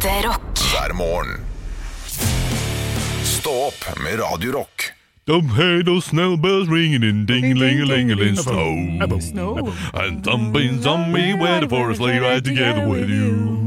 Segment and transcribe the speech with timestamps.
[0.00, 0.58] Ekte rock.
[0.72, 1.40] hver morgen.
[3.24, 4.92] Stå opp med Radio Rock.
[5.26, 9.72] Don't hear those snell bells ringing in ding ling a ling a ling snow.
[9.92, 13.60] And something's zombie me waiting for a sleigh ride together with you.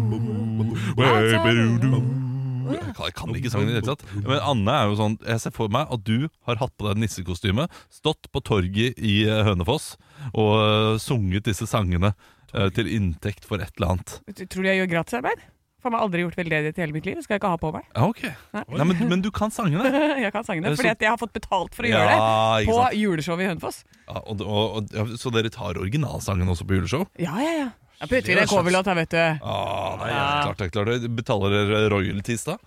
[3.03, 4.03] Jeg kan, ikke sangen i det hele tatt.
[4.25, 6.97] Men Anne er jo sånn Jeg ser for meg at du har hatt på deg
[7.03, 9.99] nissekostyme, stått på torget i eh, Hønefoss
[10.33, 12.15] og eh, sunget disse sangene
[12.55, 14.21] eh, til inntekt for et eller annet.
[14.47, 15.51] Tror du jeg gjør gratisarbeid?
[15.83, 17.17] For jeg har aldri gjort veldedighet i hele mitt liv.
[17.19, 17.85] Det skal jeg ikke ha på meg.
[17.91, 18.21] Ja, ok.
[18.55, 19.91] Nei, men, men du kan sangene.
[20.23, 22.67] Jeg kan sangene, Så- fordi at jeg har fått betalt for å gjøre det.
[22.69, 23.83] På juleshowet i Hønefoss.
[24.07, 27.03] Ja, og, og, og, så dere tar originalsangen også på juleshow?
[27.19, 27.69] Ja, ja, ja.
[28.03, 29.19] Jeg putter en coverlåt her, vet du.
[29.47, 30.23] Ah, nei, ja.
[30.43, 31.11] klart det, klart det.
[31.15, 32.57] Betaler dere royalties da?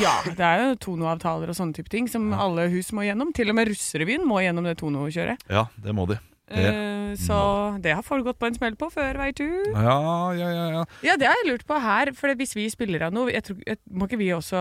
[0.00, 3.30] Ja, det er jo tonoavtaler og sånne type ting som alle hus må gjennom.
[3.36, 5.46] Til og med Russerevyen må gjennom det tonokjøret.
[5.48, 6.18] Ja, det må de.
[6.50, 6.64] Det.
[6.68, 7.36] Eh, så
[7.80, 9.46] det har folk gått på en smell på før, veit du.
[9.72, 10.82] Ja, ja, ja, ja.
[11.06, 13.62] Ja, det har jeg lurt på her, for hvis vi spiller av noe jeg tror,
[13.66, 14.60] jeg, Må ikke vi også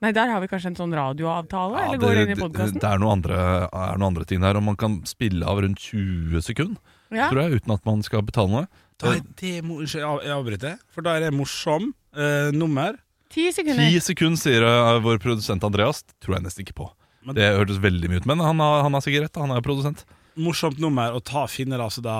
[0.00, 1.76] Nei, der har vi kanskje en sånn radioavtale?
[1.76, 2.80] ja eller det, går det inn i podkasten?
[2.80, 5.76] det er noen andre, er noen andre ting der, og man kan spille av rundt
[5.84, 6.80] 20 sekunder,
[7.12, 7.26] Ja.
[7.28, 8.66] tror jeg, uten at man skal betale noe.
[8.96, 10.78] Da er det jeg avbryter.
[10.88, 12.96] For da er det morsom eh, nummer.
[13.28, 13.92] Ti sekunder.
[13.92, 16.00] 10 sekunder, sier eh, vår produsent Andreas.
[16.24, 16.88] Tror jeg nesten ikke på.
[17.26, 19.36] Men- Det hørtes veldig mye ut, men han har, han har sikkert rett.
[19.36, 20.06] Han er jo produsent.
[20.40, 22.18] Morsomt nummer, å ta finner altså da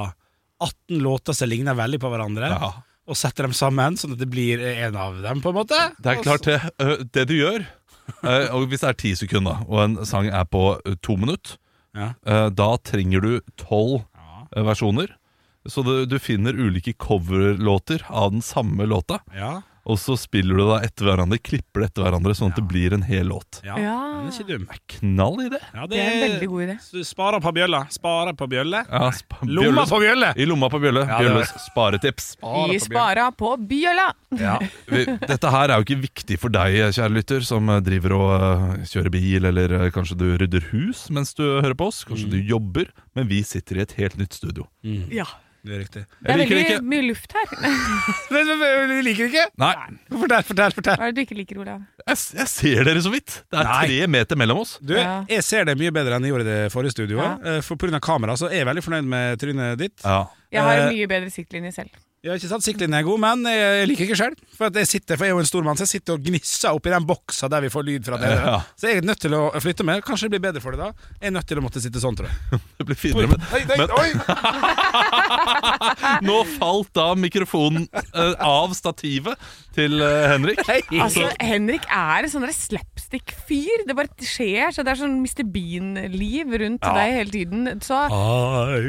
[0.61, 2.73] 18 låter som ligner veldig på hverandre, Ja.
[3.09, 5.79] og setter dem sammen, sånn at det blir en av dem, på en måte.
[5.99, 6.61] Det er klart, det,
[7.17, 7.65] det du gjør
[8.57, 10.65] Og Hvis det er ti sekunder, og en sang er på
[11.03, 11.57] to minutter,
[11.95, 12.13] Ja.
[12.51, 14.05] da trenger du tolv
[14.55, 15.13] versjoner.
[15.69, 19.63] Så du, du finner ulike coverlåter av den samme låta, Ja.
[19.91, 22.95] Og så spiller du da etter hverandre, klipper det etter hverandre, sånn at det blir
[22.97, 23.61] en hel låt.
[23.67, 23.77] ja.
[23.81, 23.97] Ja.
[24.21, 24.67] Den er ikke dum.
[24.95, 25.61] Knall i det!
[25.75, 26.75] Ja, Det er en veldig god idé.
[26.81, 27.79] S- Sparer på bjølla.
[27.95, 28.83] Sparer på bjølle.
[28.91, 30.29] Ja, spa- Lomma Bjølles- på bjølle!
[30.37, 31.05] I lomma på Bjølle.
[31.09, 32.27] Ja, det var- Bjølles sparetips.
[32.71, 34.09] Vi spara på bjølla!
[34.39, 34.59] Ja.
[34.87, 38.31] Vi, dette her er jo ikke viktig for deg, kjære lytter, som eh, driver og
[38.37, 42.05] eh, kjører bil, eller eh, kanskje du rydder hus mens du hører på oss.
[42.05, 44.69] Kanskje du jobber, men vi sitter i et helt nytt studio.
[45.11, 45.25] Ja.
[45.61, 46.03] Det er riktig.
[46.09, 47.51] Det er Jeg liker det veldig mye luft her.
[48.33, 49.45] Men, men, men, Du liker det ikke?
[49.61, 49.73] Nei,
[50.09, 50.75] Fortell, fortell.
[50.79, 51.83] fortell Hva er det du ikke liker, Olav?
[52.07, 53.35] jeg, jeg ser dere så vidt.
[53.51, 53.81] Det er Nei.
[53.87, 54.77] tre meter mellom oss.
[54.81, 55.25] Du, Ja.
[55.29, 57.25] Jeg ser det mye bedre enn jeg gjorde i det forrige studioet.
[57.45, 57.57] Ja.
[57.57, 58.01] Eh, For pga.
[58.01, 59.99] kamera så er jeg veldig fornøyd med trynet ditt.
[60.05, 60.23] Ja.
[60.51, 61.91] Jeg har Eh, en mye bedre siktlinje selv.
[62.21, 62.61] Jeg ikke sant?
[62.67, 64.35] siktlinjen er god, men jeg liker ikke sjøl.
[64.53, 66.91] For, jeg sitter- for jeg er jo en stormann, så jeg sitter og gnisser oppi
[66.93, 68.43] den boksa der vi får lyd fra dere.
[68.45, 68.59] Ja.
[68.77, 70.03] Så jeg er nødt til å flytte meg.
[70.05, 70.91] Kanskje det blir bedre for deg da.
[71.17, 72.61] Jeg er nødt til å måtte sitte sånn, tror jeg.
[72.81, 74.11] Det blir finere, men, Oi, men oi.
[76.29, 79.41] nå falt da mikrofonen uh, av stativet
[79.77, 80.61] til uh, Henrik.
[81.01, 83.87] Altså, Henrik er en sånn slapstick-fyr.
[83.89, 84.77] Det bare skjer.
[84.77, 85.45] så Det er sånn Mr.
[85.57, 87.81] Bean-liv rundt deg hele tiden.
[87.81, 87.97] Så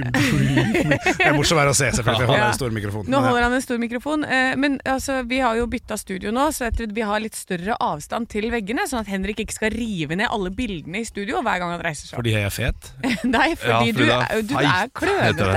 [0.01, 2.27] Det er morsomt å se, selvfølgelig.
[2.27, 2.51] Jeg holder Ja.
[2.51, 3.07] en stor mikrofon.
[3.11, 4.23] Nå holder han en stor mikrofon.
[4.25, 7.35] eh, Men altså, vi har jo bytta studio nå, så jeg tror vi har litt
[7.35, 8.87] større avstand til veggene.
[8.89, 12.07] Sånn at Henrik ikke skal rive ned alle bildene i studio hver gang han reiser
[12.11, 12.17] seg.
[12.19, 12.91] Fordi jeg er fet?
[13.35, 15.51] Nei, fordi, Ja, fordi du, er du er klønete.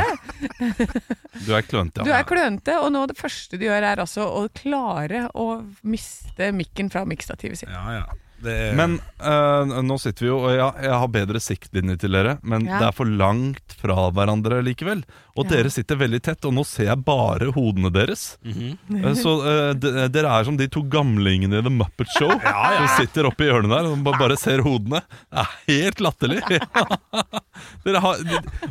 [1.44, 4.44] Du er klønete, Du er klønete, og nå det første du gjør, er altså å
[4.54, 5.48] klare å
[5.82, 7.70] miste mikken fra mikkstativet sitt.
[7.72, 8.04] Ja, ja.
[8.42, 12.12] Det er, Men eh, nå sitter vi jo, og ja, jeg har bedre siktlinje til
[12.12, 12.78] dere, men Ja.
[12.82, 15.04] det er for langt fra hverandre likevel.
[15.36, 15.56] Og Ja.
[15.56, 18.36] dere sitter veldig tett, og nå ser jeg bare hodene deres.
[18.44, 18.78] Mhm.
[19.04, 19.32] Eh, Så
[19.78, 23.48] de, dere er som de to gamlingene i The Muppet Show som sitter oppe i
[23.48, 25.00] hjørnet der og bare ser hodene.
[25.30, 26.42] Det er helt latterlig.
[27.84, 28.20] dere har,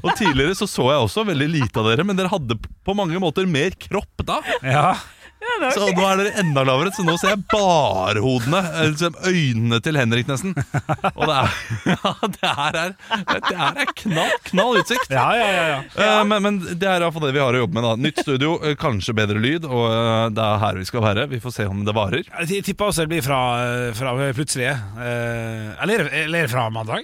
[0.03, 3.17] og tidligere så så jeg også veldig lite av dere, men dere hadde på mange
[3.21, 4.39] måter mer kropp da.
[4.61, 4.93] ja.
[5.73, 8.59] Så nå er dere enda lavere, så nå ser jeg bare hodene.
[8.73, 10.53] eh, liksom Øynene til Henrik, nesten.
[11.13, 11.55] Og det er,
[11.93, 12.93] ja, det her er,
[13.33, 15.09] det her er knall, knall utsikt.
[15.13, 15.79] Ja, ja, ja, ja.
[15.95, 17.87] Eh, Men, men det er iallfall det vi har å jobbe med.
[17.87, 21.27] da Nytt studio, eh, kanskje bedre lyd, og eh, det er her vi skal være.
[21.31, 22.27] Vi får se om det varer.
[22.47, 23.41] Jeg tipper også det blir fra,
[23.97, 24.75] fra plutselige.
[24.99, 27.03] Eh, Eller, eller fra mandag?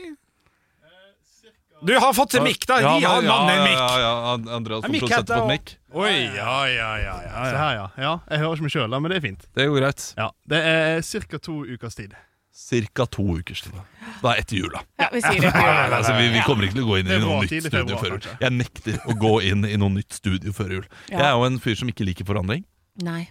[1.82, 2.80] Du har fått til mikk, da!
[2.84, 3.80] Ja, Gi han mannen en ja, mikk!
[3.80, 5.76] Ja, ja, Andreas som mikk på mikk.
[5.96, 7.86] Oi, ja, ja, ja, ja, Se her, ja.
[7.98, 8.16] ja.
[8.30, 9.46] Jeg hører ikke meg sjøl, men det er fint.
[9.56, 10.08] Det går greit.
[10.20, 11.40] Ja, Det er ca.
[11.40, 12.18] to ukers tid.
[12.60, 13.78] Cirka to ukers tid.
[14.20, 14.82] Da er etter jula.
[15.00, 15.54] Ja, vi sier det.
[16.00, 18.16] Altså, vi, vi kommer ikke til å gå inn i er noe nytt studio før
[18.18, 18.30] jul.
[18.44, 20.88] Jeg nekter å gå inn i noe nytt studio før jul.
[21.08, 22.66] Jeg er jo en fyr som ikke liker forandring.
[23.06, 23.30] Nei.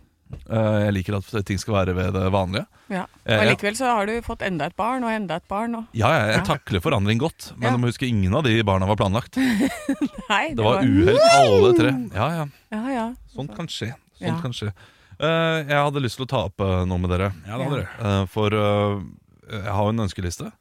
[0.48, 2.66] Eh, Jeg liker at ting skal være ved det vanlige.
[2.92, 3.06] Ja.
[3.26, 5.74] Eh, Og likevel så har du fått enda et barn og enda et barn.
[5.74, 5.84] Og...
[5.96, 6.44] Ja, jeg, jeg Ja.
[6.44, 7.76] takler forandring godt, men Ja.
[7.76, 9.36] du må huske ingen av de barna var planlagt.
[10.30, 11.92] Nei, Det var uhell alle tre.
[12.14, 12.46] Ja, ja.
[12.72, 13.06] Ja, ja.
[13.34, 13.94] Sånt kan skje.
[14.18, 14.40] Sånt Ja.
[14.40, 14.72] kan skje.
[15.20, 17.32] Uh, jeg hadde lyst til å ta opp uh, noe med dere.
[17.46, 18.04] Ja, det hadde du.
[18.04, 20.52] Uh, for jeg har jo en ønskeliste.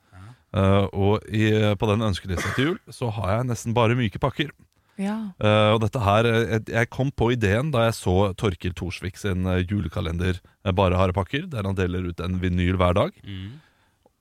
[0.58, 4.48] Eh, og i, på den ønskelista til jul så har jeg nesten bare myke pakker.
[4.98, 5.16] Ja.
[5.38, 9.46] Uh, og dette her, eh, jeg- kom på ideen da jeg så Torkil Thorsvik sin
[9.46, 10.40] eh, julekalender
[10.74, 13.12] Bare harepakker, der han deler ut en vinyl hver dag.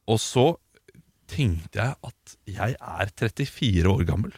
[0.06, 0.56] Og så
[1.26, 4.32] tenkte jeg at jeg er 34 år gammel,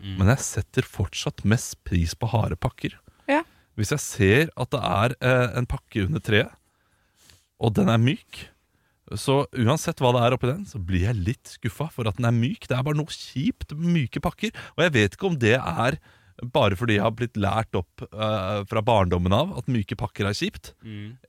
[0.00, 2.98] men jeg setter fortsatt mest pris på harepakker.
[3.30, 3.42] Ja.
[3.78, 6.52] Hvis jeg ser at det er uh, en pakke under treet,
[7.58, 8.48] og den er myk,
[9.12, 12.28] så uansett hva det er oppi den, så blir jeg litt skuffa for at den
[12.30, 12.64] er myk.
[12.70, 14.54] Det er bare noe kjipt myke pakker.
[14.78, 15.98] Og jeg vet ikke om det er
[16.54, 20.34] bare fordi jeg har blitt lært opp uh, fra barndommen av at myke pakker er
[20.34, 20.72] kjipt,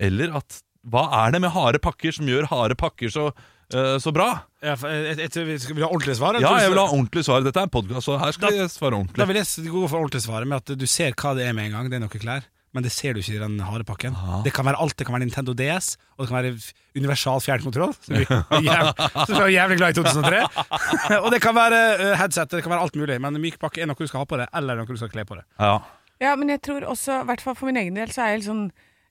[0.01, 3.27] eller at hva er det med harde pakker som gjør harde pakker så,
[3.73, 4.27] eh, så bra?
[4.61, 6.37] Ja, jeg, jeg, skal vi ha ordentlig svar?
[6.41, 7.41] Ja, jeg vil ha ordentlig svar.
[7.45, 9.17] Dette er en podkast, så her skal Da- jeg svare ordentlig.
[9.17, 11.71] Da vil jeg gå for ordentlig svaret med at du ser hva det er med
[11.71, 11.89] en gang.
[11.89, 12.45] Det er noen klær.
[12.75, 14.15] Men det ser du ikke i den harde pakken.
[14.43, 14.97] Det kan være alt.
[14.99, 16.53] Det kan være Nintendo DS, og det kan være
[16.99, 18.25] universal fjernkontroll, som vi
[18.59, 20.41] er jæv- som vi var jævlig glad i i 2003.
[21.23, 23.15] og det kan være eh, headset, det kan være alt mulig.
[23.23, 25.23] Men myk pakke er noe du skal ha på det, eller noe du skal kle
[25.29, 25.45] på det.
[25.59, 25.77] Ja.
[26.21, 28.43] Ja, men jeg tror også, i hvert fall for min egen del, så er jeg
[28.43, 28.67] litt sånn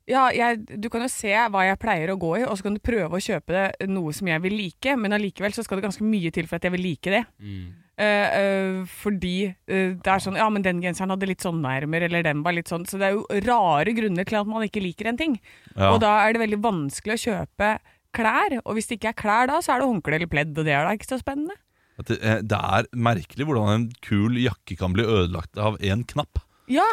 [0.09, 2.77] ja, jeg, Du kan jo se hva jeg pleier å gå i, og så kan
[2.77, 5.87] du prøve å kjøpe det noe som jeg vil like, men allikevel så skal det
[5.87, 7.23] ganske mye til for at jeg vil like det.
[7.41, 7.84] Eh,
[8.91, 12.43] fordi eh, det er sånn Ja, men den genseren hadde litt sånne ermer, eller den
[12.43, 15.21] var litt sånn Så det er jo rare grunner til at man ikke liker en
[15.21, 15.37] ting.
[15.77, 15.93] Ja.
[15.93, 17.77] Og da er det veldig vanskelig å kjøpe
[18.15, 18.59] klær.
[18.65, 20.75] Og hvis det ikke er klær da, så er det håndkle eller pledd, og det
[20.75, 21.57] er da ikke så spennende.
[22.03, 26.43] Det, eh, det er merkelig hvordan en kul jakke kan bli ødelagt av én knapp.
[26.67, 26.85] Ja.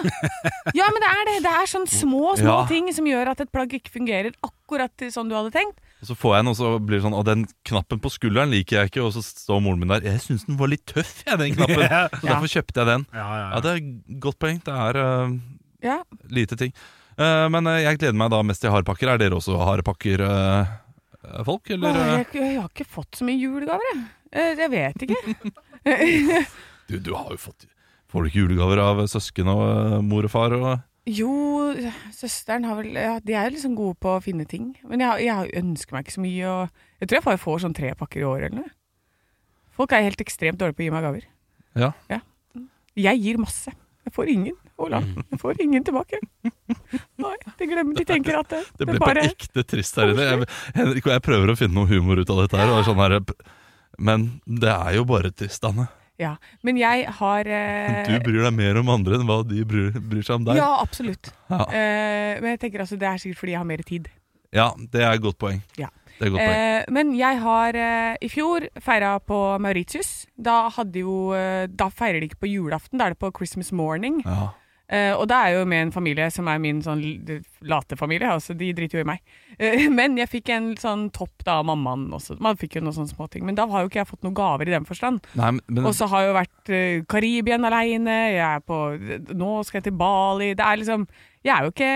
[0.75, 1.35] ja, men det er det.
[1.45, 2.68] Det er sånn små, små Ja.
[2.68, 5.79] ting som gjør at et plagg ikke fungerer akkurat sånn du hadde tenkt.
[6.01, 8.50] Og så får jeg den, og så blir det sånn Og den knappen på skulderen
[8.51, 9.03] liker jeg ikke.
[9.06, 10.01] Og så står moren min der.
[10.01, 11.77] Jeg syns den var litt tøff, jeg, den knappen.
[11.88, 12.33] Så Ja.
[12.33, 13.06] derfor kjøpte jeg den.
[13.13, 14.59] Ja, ja, Ja, det er godt poeng.
[14.65, 15.38] Det er eh,
[15.85, 15.97] Ja.
[16.29, 16.73] lite ting.
[17.18, 19.13] Eh, men eh, jeg gleder meg da mest til harepakker.
[19.13, 21.69] Er dere også harepakker, eh, folk?
[21.69, 21.94] Eller?
[21.94, 22.18] Åh, eh?
[22.18, 24.03] jeg, jeg har ikke fått så mye julegaver, jeg.
[24.33, 25.51] Eh, Jeg vet ikke.
[26.91, 27.63] Du, du har jo fått
[28.11, 30.55] Får du ikke julegaver av søsken og eh, mor og far?
[30.57, 30.71] Og,
[31.09, 31.31] Jo,
[32.13, 34.73] søsteren har vel ja, De er jo liksom gode på å finne ting.
[34.87, 36.55] Men jeg, jeg ønsker meg ikke så mye.
[37.01, 38.73] Jeg tror jeg bare får sånn tre pakker i året eller noe.
[39.77, 41.29] Folk er helt ekstremt dårlige på å gi meg gaver.
[42.11, 42.19] ja.
[42.99, 43.71] Jeg gir masse.
[44.03, 44.57] Jeg får ingen.
[44.81, 44.99] Ola,
[45.29, 46.17] Jeg får ingen tilbake.
[47.21, 50.25] Nei, de glemmer De tenker at det, Det ble bare på ekte trist her inne.
[50.27, 52.73] Jeg, Henrik og jeg prøver å finne noe humor ut av dette her.
[52.73, 53.19] Og er sånn her
[54.01, 55.85] men det er jo bare trist, Anne.
[56.21, 56.35] Ja.
[56.65, 60.25] Men jeg har eh, Du bryr deg mer om andre enn hva de bryr, bryr
[60.25, 60.59] seg om deg.
[60.62, 61.31] Ja, absolutt.
[61.50, 61.65] Ja.
[61.65, 64.12] Eh, men jeg tenker altså det er sikkert fordi jeg har mer tid.
[64.51, 65.62] Ja, det er et godt poeng.
[65.79, 65.89] Ja.
[66.19, 66.62] Det er et godt poeng.
[66.62, 70.12] Eh, men jeg har eh, i fjor feira på Mauritius.
[70.38, 73.71] Da, hadde jo, eh, da feirer de ikke på julaften, da er det på Christmas
[73.73, 74.21] morning.
[74.27, 74.51] Ja.
[74.91, 76.99] Eh, og da er jeg jo med en familie som er min sånn
[77.71, 79.21] late familie, altså de driter jo i meg.
[79.55, 82.35] Uh, men jeg fikk en sånn topp da av mammaen også.
[82.43, 83.45] Man fikk jo noen sånne småting.
[83.47, 85.23] Men da har jo ikke jeg fått noen gaver i den forstand.
[85.39, 88.79] Nei, men, men Og så har jeg jo vært uh, Karibien aleine, jeg er på
[89.38, 90.51] Nå skal jeg til Bali.
[90.57, 91.07] Det er liksom
[91.45, 91.91] Jeg er jo ikke,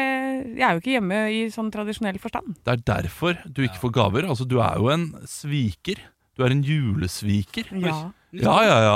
[0.56, 2.56] jeg er jo ikke hjemme i sånn tradisjonell forstand.
[2.64, 4.30] det er derfor du ikke får gaver.
[4.32, 6.00] Altså, du er jo en sviker.
[6.36, 7.72] Du er en julesviker.
[7.80, 8.12] Ja.
[8.36, 8.96] Ja, ja, ja.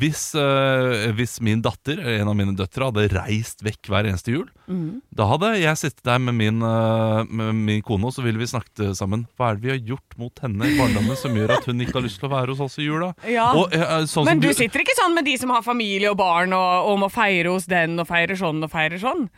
[0.00, 4.44] Hvis, uh, hvis min datter, en av mine døtre, hadde reist vekk hver eneste jul,
[4.68, 4.98] mm.
[5.14, 8.50] da hadde jeg sittet der med min, uh, med min kone, og så ville vi
[8.50, 9.24] snakket sammen.
[9.38, 11.96] Hva er det vi har gjort mot henne i barndommen som gjør at hun ikke
[11.96, 13.14] har lyst til å være hos oss i jula?
[13.24, 13.48] Ja.
[13.56, 16.20] Og, uh, sånn Men som du sitter ikke sånn med de som har familie og
[16.20, 19.28] barn og, og må feire hos den og feire sånn og feire sånn.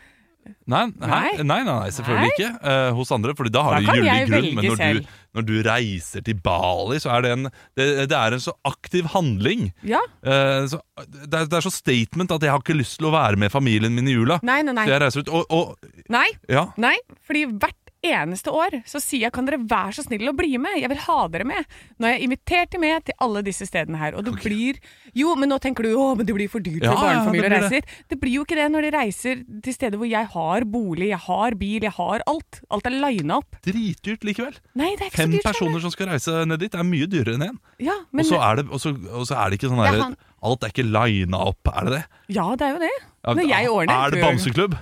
[0.67, 1.31] Nei, nei, Nei.
[1.43, 4.47] nei, nei, nei selvfølgelig ikke Uh, hos andre, Fordi da har Da du gyldig grunn.
[4.57, 5.09] Men når du.
[5.37, 9.09] Når du reiser til Bali, så er det en Det, det er en så aktiv
[9.13, 9.69] handling.
[9.87, 10.01] Ja.
[10.25, 13.15] Eh, så, det, er, det er så statement at jeg har ikke lyst til å
[13.15, 14.41] være med familien min i jula.
[14.47, 14.87] Nei, nei, nei.
[14.89, 15.33] Så jeg reiser ut.
[15.37, 16.95] Og, og Nei, ja, nei,
[17.27, 20.79] fordi hvert eneste år så sier jeg kan dere være så snill å bli med.
[20.81, 21.65] Jeg vil ha dere med.
[21.99, 24.15] Nå har jeg invitert dem med til alle disse stedene her.
[24.17, 24.79] Og det blir
[25.17, 27.47] Jo, men nå tenker du å, men det blir for dyrt for Ja, ja, barnefamilier
[27.47, 28.09] å det blir reise dit.
[28.13, 31.19] Det blir jo ikke det når de reiser til steder hvor jeg har bolig, jeg
[31.27, 32.61] har bil, jeg har alt.
[32.71, 33.57] Alt er lina opp.
[33.65, 34.59] dritdyrt likevel.
[34.75, 35.47] Nei, det er ikke Fem så dyrt.
[35.49, 37.59] personer som skal reise ned dit, er mye dyrere enn én.
[37.81, 39.97] Ja, Og men så er, det- og så- og så er det ikke sånn derre
[39.97, 42.05] er han- Alt er ikke lina opp, er det det?
[42.37, 42.91] Ja, det er jo det.
[43.27, 44.79] Ja, Når jeg ordner Er det bamseklubb?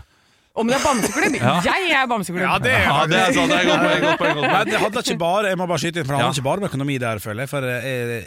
[0.55, 1.35] Om det er bamseklubb?
[1.41, 1.55] Ja.
[1.67, 2.45] Jeg er bamseklubb.
[2.47, 3.51] Ja, det er Ja, det er sant.
[3.51, 4.03] Det er godt poeng.
[4.05, 4.71] Godt poeng, godt poeng.
[4.71, 6.39] det handler ikke bare Jeg må bare skyte inn, for det handler Ja.
[6.39, 7.49] ikke bare om økonomi der, føler jeg.
[7.51, 8.25] For jeg, jeg,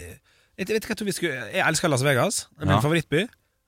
[0.57, 2.79] jeg vet ikke, jeg tror vi skulle Jeg elsker Las Vegas, min Ja.
[2.83, 3.27] favorittby.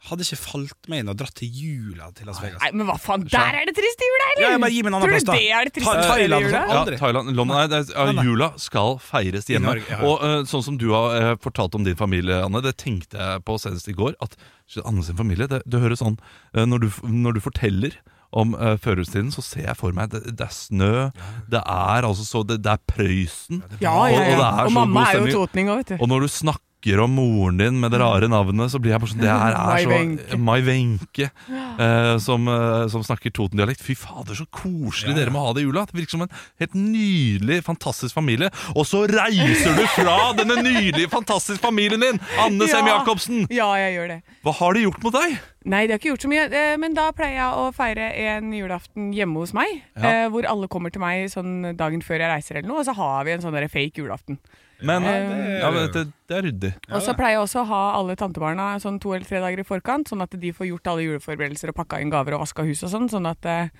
[0.10, 2.62] Hadde ikke falt meg inn og dratt til jula til Las Vegas.
[2.64, 4.44] Nei, men hva faen, der er det trist i jula, eller?
[4.46, 5.34] Ja, jeg bare gi meg en annen Tror plass, du da.
[5.36, 6.60] det er det Ta- triste i Thailand jula?
[6.60, 6.70] sånn.
[6.72, 8.24] Ja, Thailand, London, nei, det er, ja.
[8.24, 9.68] Jula skal feires hjemme.
[9.68, 10.00] Norge, ja.
[10.08, 13.44] Og uh, sånn som du har uh, fortalt om din familie, Anne, det tenkte jeg
[13.44, 14.16] på senest i går.
[14.24, 14.38] At
[14.86, 16.16] Anne sin familie, det, det høres sånn
[16.56, 17.92] uh, når, du, når du forteller
[18.32, 21.10] om uh, førjulstiden, så ser jeg for meg det, det er snø,
[21.50, 23.64] det er altså så Det, det er Prøysen.
[23.82, 25.94] Ja, ja, ja, og det er Og så mamma god er jo totning òg, vet
[25.94, 25.96] du.
[26.00, 29.02] Og når du snakker snakker om moren din med det rare navnet, så blir jeg
[29.02, 33.82] bare sånn Det her er så Mai Wenche, uh, som, uh, som snakker Toten-dialekt.
[33.84, 35.86] Fy fader, så koselig dere må ha det i jula.
[35.86, 38.50] Det virker som en helt nydelig, fantastisk familie.
[38.76, 42.20] Og så reiser du fra denne nydelige, fantastiske familien din!
[42.40, 43.00] Anne Sem Ja.
[43.00, 43.48] Jacobsen!
[43.52, 44.22] Ja, jeg gjør det.
[44.44, 45.36] Hva har de gjort mot deg?
[45.70, 48.54] Nei, det har ikke gjort så mye, eh, men da pleier jeg å feire en
[48.56, 49.82] julaften hjemme hos meg.
[50.00, 50.24] Ja.
[50.24, 52.96] eh, Hvor alle kommer til meg sånn dagen før jeg reiser eller noe, og så
[52.96, 54.40] har vi en sånn fake julaften.
[54.82, 56.72] Men, Eh, ja, det, det er ryddig.
[56.94, 59.68] Og så pleier jeg også å ha alle tantebarna sånn to eller tre dager i
[59.68, 62.84] forkant, sånn at de får gjort alle juleforberedelser og pakka inn gaver og vaska hus
[62.88, 63.72] og sånn, sånn at eh,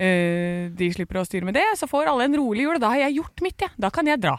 [0.00, 1.66] eh, de slipper å styre med det.
[1.78, 3.74] Så får alle en rolig jul, og da har jeg gjort mitt, jeg.
[3.78, 4.38] Da kan jeg dra.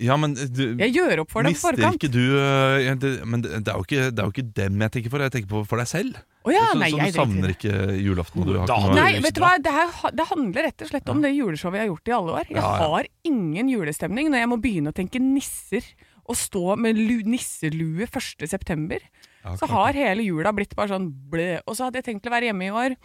[0.00, 1.98] Ja, men du, Jeg gjør opp for dem på mister forkant.
[2.00, 4.44] ikke du øh, ja, det, Men det det er, jo ikke, det er jo ikke
[4.56, 6.20] dem jeg tenker for, jeg tenker på for deg selv.
[6.48, 7.56] Oh ja, så, nei, så du savner det.
[7.58, 8.40] ikke julaften?
[8.40, 9.50] Og du har Da ikke noe Nei, vet du hva?
[9.60, 12.32] Det, her, det handler rett og slett om det juleshowet jeg har gjort i alle
[12.40, 12.46] år.
[12.48, 12.88] Jeg Ja, ja.
[12.94, 15.84] har ingen julestemning når jeg må begynne å tenke nisser
[16.30, 18.46] og stå med lu nisselue 1.
[18.48, 19.04] september.
[19.44, 21.58] Ja, Så har hele jula blitt bare sånn blø.
[21.66, 22.96] Og så hadde jeg tenkt å være hjemme i år.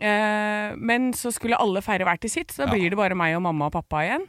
[0.00, 2.72] Eh, men så skulle alle feire hver til sitt, så da Ja.
[2.76, 4.26] blir det bare meg og mamma og pappa igjen.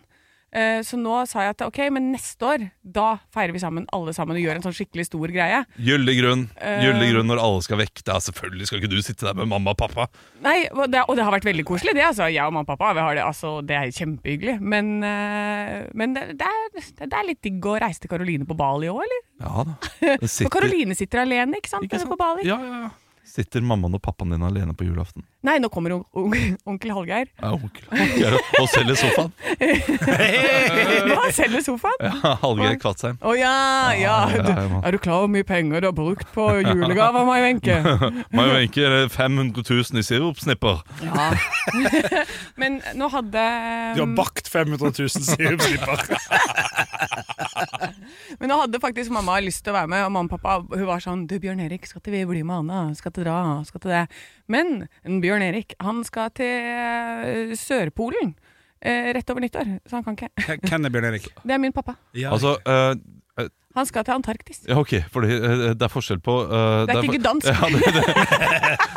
[0.55, 4.13] Eh, så nå sa jeg at ok, men neste år, da feirer vi sammen alle
[4.15, 5.59] sammen og gjør en sånn skikkelig stor greie.
[5.83, 6.45] Gyldig grunn.
[6.55, 6.85] Eh.
[6.85, 8.03] Gyldig grunn når alle skal vekk.
[8.07, 10.07] Da, selvfølgelig skal ikke du sitte der med mamma og pappa.
[10.45, 12.05] Nei, og det, og det har vært veldig koselig, det.
[12.07, 12.29] altså.
[12.31, 14.59] Jeg og mamma og pappa vi har det, altså, det er kjempehyggelig.
[14.63, 18.57] Men, eh, men det, det, er, det er litt digg å reise til Karoline på
[18.57, 19.25] Bali òg, eller?
[19.43, 19.75] Ja da.
[20.23, 20.47] Sitter...
[20.47, 21.85] For Karoline sitter alene, ikke sant?
[21.85, 22.13] Ikke sant?
[22.13, 22.47] På Bali.
[22.47, 22.95] ja, ja, ja.
[23.27, 25.25] Sitter mammaen og pappaen din alene på julaften?
[25.45, 26.33] Nei, nå kommer on on
[26.73, 27.27] onkel Hallgeir.
[27.41, 27.83] Ja, onkel.
[27.91, 29.33] Hallgeir Og selger sofaen.
[31.11, 32.05] Hva selger sofaen?
[32.07, 33.19] Ja, Hallgeir Kvatsheim.
[33.21, 33.51] Å ja,
[33.99, 34.15] ja.
[34.31, 37.41] ja, Du, er du klar over hvor mye penger du har brukt på julegaver, Mai
[37.43, 37.77] Wenche?
[38.37, 40.81] Mai Wenche er 500 000 i sirupsnipper.
[41.03, 41.27] Ja.
[42.61, 43.43] Men nå hadde
[43.97, 45.99] Du har bakt 500 000 sirupsnipper.
[48.39, 50.87] Men nå hadde faktisk mamma lyst til å være med, og mamma og pappa hun
[50.87, 52.83] var sånn Du, Bjørn Erik, skal til vi bli med Anna?
[52.97, 53.37] Skal til dra?
[53.67, 54.05] Skal til det?
[54.53, 58.35] Men Bjørn Erik, han skal til eh, Sørpolen
[58.81, 60.59] eh, rett over nyttår, så han kan ikke.
[60.69, 61.29] Hvem er Bjørn Erik?
[61.47, 61.97] Det er min pappa.
[62.15, 62.31] Ja.
[62.37, 62.93] Altså, uh,
[63.77, 64.63] Han skal til Antarktis.
[64.65, 67.45] ja, ok, for øh, det er forskjell på uh, Det er ikke dansk!
[67.53, 68.05] Ja, det, det,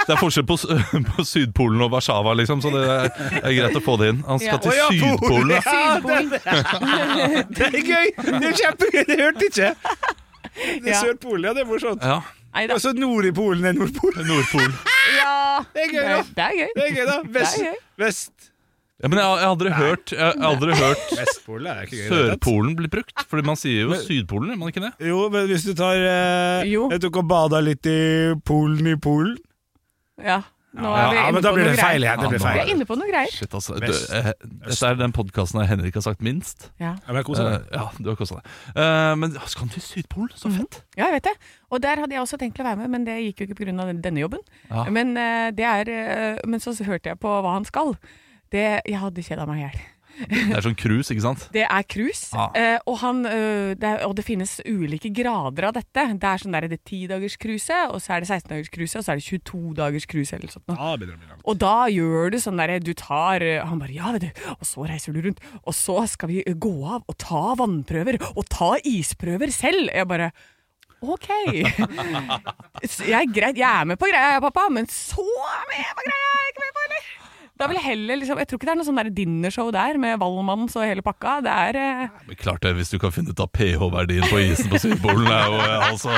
[0.06, 0.56] det er forskjell på,
[1.10, 3.10] på Sydpolen og Warszawa, liksom, så det er,
[3.42, 4.22] er greit å få det inn.
[4.28, 4.62] Han skal Ja.
[4.64, 5.52] til oh, ja, Sydpolen.
[5.52, 5.60] ja.
[5.68, 6.32] Sydpolen.
[7.60, 8.08] Det er gøy!
[8.40, 9.04] Det er kjempegøy!
[9.10, 9.70] Det hørte ikke!
[10.56, 10.96] Det er.
[11.04, 11.52] Sørpolen, ja.
[11.56, 12.02] Det er morsomt.
[12.04, 12.18] Ja,
[12.54, 12.74] Nei da.
[12.76, 14.16] Og så nord i Polen er Nordpol.
[14.26, 14.70] Nordpol.
[15.10, 15.64] Ja.
[15.74, 16.18] Det er gøy, da.
[16.36, 16.68] det er gøy.
[16.76, 17.14] Det er gøy, da.
[17.34, 17.56] Vest.
[17.58, 17.78] Det er gøy.
[18.04, 18.46] Vest.
[19.00, 19.78] Ja, men jeg, har- aldri Nei.
[19.80, 22.08] hørt, jeg har aldri hørt Vestpolen er ikke gøy.
[22.12, 23.24] Sørpolen bli brukt.
[23.30, 24.90] Fordi man sier jo Sydpolen, gjør man ikke det?
[25.08, 26.68] Jo, men hvis du tar eh.
[26.70, 27.96] Jeg tok og bada litt i
[28.46, 29.38] Polen i Polen.
[30.20, 30.42] Ja.
[30.72, 32.04] Nå er vi ja, inne men da på blir noe det feil greier.
[32.06, 32.20] igjen.
[32.20, 33.32] Det blir Ja, Vi er inne på noe greier.
[33.34, 33.74] Shit, altså.
[33.82, 34.28] Du, eh,
[34.68, 36.68] dette er den podkasten Henrik har sagt minst.
[36.78, 36.92] Ja.
[36.94, 37.66] Ja, men jeg koser Eh, meg.
[37.74, 38.44] ja, du har kosa deg.
[38.76, 40.30] Eh, men skal han til Sydpolen?
[40.38, 40.82] Så fett.
[40.96, 41.34] Ja, jeg vet det.
[41.72, 44.00] Og der hadde jeg også tenkt å være med, men det gikk jo ikke pga.
[44.00, 44.38] denne jobben.
[44.70, 44.84] Ja.
[44.90, 47.96] Men, eh, det er, eh, men så hørte jeg på hva han skal.
[48.50, 49.80] Det, jeg hadde kjeda meg i hjel.
[50.28, 51.46] Det er sånn cruise, ikke sant?
[51.54, 52.50] Det er cruise, Ah.
[52.54, 56.04] eh, og, han, eh, det er, og det finnes ulike grader av dette.
[56.20, 59.20] Det er sånn der det er 10-dagers-cruise, og så er det 16-dagers-cruise, og så er
[59.22, 61.44] det 22-dagers-cruise eller sånt å bli langt.
[61.44, 64.44] Og da gjør du sånn derre Du tar eh, Han bare Ja, vet du.
[64.58, 65.40] Og så reiser du rundt.
[65.64, 68.20] Og så skal vi eh, gå av og ta vannprøver.
[68.36, 69.88] Og ta isprøver selv.
[69.94, 70.30] Jeg bare
[71.00, 71.28] OK.
[72.82, 76.42] Jeg, er greit, jeg er med på greia, pappa, men så med på greia er
[76.44, 77.08] jeg ikke med på, eller?
[77.60, 79.98] Da vil jeg heller liksom Jeg tror ikke det er noe sånn der dinnershow der
[80.00, 81.38] med Valmanns og hele pakka.
[81.44, 84.70] Det er eh, Men klart det, Hvis du kan finne ut av pH-verdien på isen
[84.72, 86.14] på Sydpolen er jo eh, altså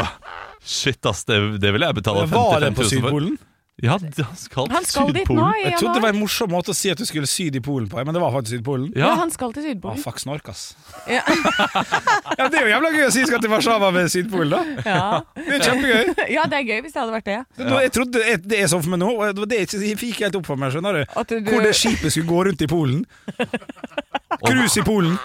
[0.63, 1.25] Shit, ass.
[1.27, 2.93] Det, det vil jeg betale 55 Var 000 den på for.
[2.95, 3.35] Sydpolen?
[3.83, 5.55] Ja, han skal til Han skal dit nå Sydpolen.
[5.59, 7.61] i Jeg trodde det var en morsom måte å si at du skulle syd i
[7.61, 8.93] Polen på, men det var faktisk Sydpolen.
[8.95, 9.99] Ja, Ja, han skal til Ah, Sydpolen.
[10.05, 10.77] fuck snork, ass.
[11.11, 11.23] Ja.
[12.39, 14.61] Ja, det er jo jævla gøy å si skal til Warszawa med Sydpolen, da.
[14.87, 15.21] Ja.
[15.35, 16.15] Det er kjempegøy.
[16.37, 17.39] ja, det er gøy hvis det hadde vært det.
[17.59, 17.81] Ja.
[17.83, 20.23] jeg trodde det- det er sånn for meg nå, og det var det jeg ikke-
[20.23, 21.03] helt opp for meg, skjønner du.
[21.19, 23.05] At du Hvor det skipet skulle gå rundt i Polen.
[24.47, 25.19] Cruise i Polen.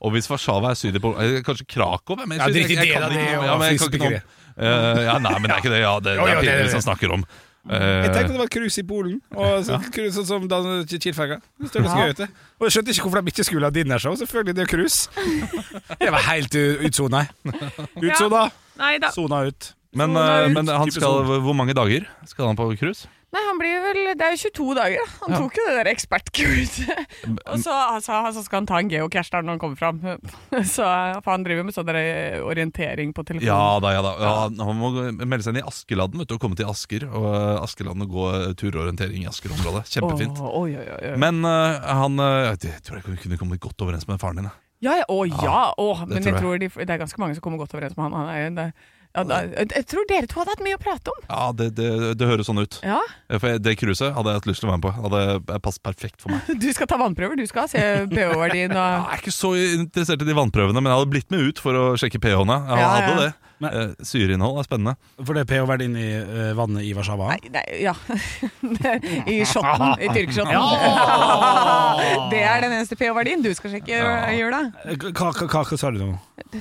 [0.00, 2.16] Og hvis Warszawa er syd i Polen eh, Kanskje Krakow?
[2.24, 3.88] Men jeg Ja, drit i det, da, ikke det er jo ja, men jeg kan
[3.92, 4.22] ikke noe
[4.58, 5.80] Eh, Ja, nei, men det er ikke det.
[5.84, 7.22] Ja, det, det er det er som snakker om.
[7.68, 10.86] Jeg Eh, tenkte det var cruise i Polen, og så, cruise, sånn som Dan-
[12.16, 12.28] det.
[12.58, 14.14] Og jeg skjønte ikke hvorfor de ikke skulle ha dinnershow.
[14.16, 15.08] Selvfølgelig, det er cruise.
[16.00, 16.54] Jeg var helt
[16.88, 17.26] utsona.
[18.00, 18.46] Utsona.
[19.12, 19.72] Sona ut.
[19.92, 20.54] men, Sona eh, ut.
[20.54, 23.06] men han skal, hvor mange dager skal han på cruise?
[23.28, 25.16] Nei, han blir vel Det er jo 22 dager, da.
[25.20, 25.38] Han Ja.
[25.42, 27.16] tok jo det der ekspertkurset.
[27.52, 29.98] Og så, altså, så skal han ta en geocache der når han kommer fram.
[30.74, 30.86] Så,
[31.20, 33.50] for han driver med sånn der orientering på telefonen.
[33.50, 34.12] Ja da, ja da.
[34.22, 34.32] Ja,
[34.70, 37.04] han må melde seg inn i Askeladden vet du, og komme til Asker.
[37.10, 39.84] Og eh, Askeladden og gå eh, turorientering i Asker-området.
[39.92, 40.40] Kjempefint.
[40.40, 41.18] Oh, oh, oh.
[41.20, 44.50] Men uh, han eh, Jeg tror jeg kunne komme godt overens med faren din.
[44.80, 45.72] Ja, ja, å ja!
[45.74, 46.40] Å, men tror jeg jeg.
[46.40, 48.14] tror de, det er ganske mange som kommer godt overens med han.
[48.14, 48.66] han er, det,
[49.16, 51.22] ja, da, jeg tror dere to hadde hatt mye å prate om.
[51.30, 51.88] Ja, det, det,
[52.20, 52.78] det høres sånn ut.
[52.84, 53.00] Ja,
[53.40, 54.92] For Det cruiset hadde jeg hatt lyst til å være med på.
[55.08, 56.46] Hadde passet perfekt for meg.
[56.62, 60.28] Du skal ta vannprøver, du skal se pH-verdien og Jeg er ikke så interessert i
[60.28, 62.60] de vannprøvene, men jeg hadde blitt med ut for å sjekke pH-ene.
[62.68, 63.20] Jeg Ja, hadde ja.
[63.26, 63.47] det.
[63.58, 64.92] Eh, Syreinnhold er spennende.
[65.18, 67.32] For det er pH-verdien i uh, vannet i Warszawa.
[67.34, 67.94] Nei, nei, ja.
[69.34, 69.96] I shotten.
[69.98, 70.54] I tyrkershotten.
[72.32, 73.98] Det er den eneste pH-verdien du skal sjekke,
[74.38, 74.60] Jula.
[74.84, 76.10] Eh, Hva, hva, hva, hva sa du nå?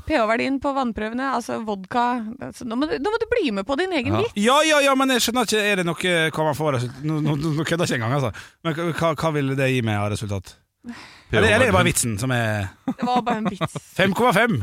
[0.08, 2.06] pH-verdien på vannprøvene, altså vodka
[2.44, 4.24] altså, nå, må du, nå må du bli med på din egen Ja.
[4.25, 4.34] vits.
[4.42, 7.36] Ja, ja, ja, men jeg skjønner ikke Er det noe hva man får Nå, nå,
[7.38, 8.32] nå kødder jeg ikke engang, altså.
[8.66, 10.56] Men hva, hva vil det gi meg av resultat?
[10.88, 13.77] Eller, eller er det bare vitsen som er Det var bare en vits.
[14.01, 14.58] 5,5?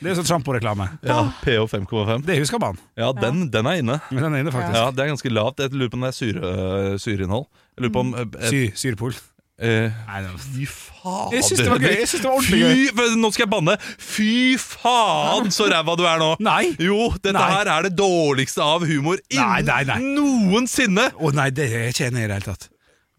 [0.00, 0.86] Det er sånn sjamporeklame.
[1.06, 2.24] Ja, pH 5,5.
[2.26, 2.78] Det husker man.
[2.98, 4.00] Ja, den, den er inne.
[4.10, 4.74] Men den er inne, faktisk.
[4.80, 5.60] Ja, Det er ganske lavt.
[5.62, 6.54] Jeg lurer på om det er syre,
[6.98, 7.46] syreinnhold.
[7.76, 9.14] Jeg lurer på om eh, Sy, Syrpol.
[9.60, 11.94] eh, Nei, det var Fy faen Jeg synes det var gøy.
[12.00, 13.76] Jeg synes det var ordentlig Fy, Nå skal jeg banne!
[14.10, 14.32] Fy
[14.64, 16.30] faen, så ræva du er nå!
[16.42, 16.62] Nei.
[16.80, 17.46] Jo, dette Nei.
[17.54, 20.00] her er det dårligste av humor Nei, nei, nei.
[20.18, 21.10] noensinne!
[21.14, 22.69] Å nei, det er jeg ikke enig i i det hele tatt.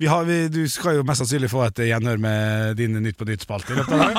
[0.01, 3.25] Vi har, vi, du skal jo mest sannsynlig få et gjenhør med din Nytt på
[3.29, 4.15] nytt-spalte i løpet av dagen.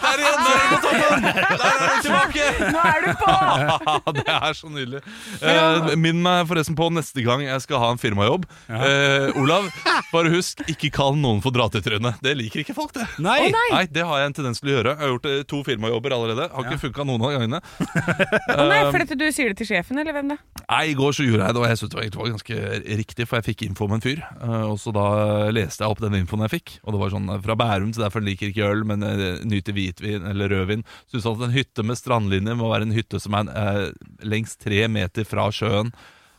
[0.00, 0.38] Der igjen!
[0.40, 1.26] Der er du på toppen!
[1.26, 2.46] Der er du tilbake!
[2.74, 3.34] Nå er du på!
[4.18, 5.02] det er så nydelig.
[5.44, 8.46] Eh, Minn meg forresten på neste gang jeg skal ha en firmajobb.
[8.72, 9.68] Eh, Olav,
[10.08, 12.14] bare husk, ikke kall noen for dra-til-tryne.
[12.24, 13.04] Det liker ikke folk, det.
[13.20, 13.36] Nei!
[13.44, 13.66] Oh, nei.
[13.76, 14.96] Nei, det har jeg en tendens til å gjøre.
[14.96, 16.48] Jeg har gjort eh, to firmajobber allerede.
[16.56, 17.60] Har ikke funka noen av gangene.
[17.60, 20.40] oh, nei, fordi at du sier det til sjefen, eller hvem det?
[20.64, 22.60] Nei, I går så gjorde jeg det, og jeg synes det var ganske
[23.04, 24.13] riktig, for jeg fikk info om en fyr.
[24.22, 25.04] Eh, Og så da
[25.54, 26.74] leste jeg opp den infoen jeg fikk.
[26.84, 29.76] Og det var sånn eh, fra Bærum, så derfor liker ikke øl, men eh, nyter
[29.76, 30.84] hvitvin eller rødvin.
[31.12, 33.86] Syns at en hytte med strandlinje må være en hytte som er eh,
[34.26, 35.92] lengst tre meter fra sjøen.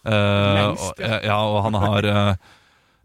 [0.05, 2.53] Eh, Lengst, og, ja, og han har eh,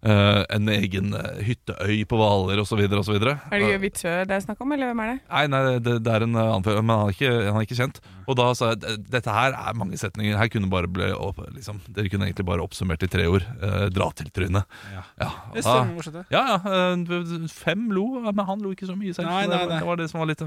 [0.06, 2.80] eh, en egen eh, hytteøy på Hvaler osv.
[3.00, 3.16] osv.
[3.20, 5.18] Er det Vitsø det er snakk om, eller hvem er det?
[5.28, 7.78] Nei, nei det, det er en uh, anfører, men han er, ikke, han er ikke
[7.78, 8.00] kjent.
[8.30, 10.38] Og da sa jeg dette her er mange setninger.
[10.38, 11.10] Her kunne bare ble
[11.56, 13.46] liksom, Dere kunne egentlig bare oppsummert i tre ord.
[13.62, 14.78] Uh, dra til trynet.
[14.94, 15.04] Ja.
[15.20, 19.14] Ja, Det stemmer morsomt, ja, ja eh, fem lo, men han lo ikke så mye
[19.16, 19.30] selv.
[19.30, 19.80] Nei, det, nei, nei.
[19.80, 20.44] det var det som var litt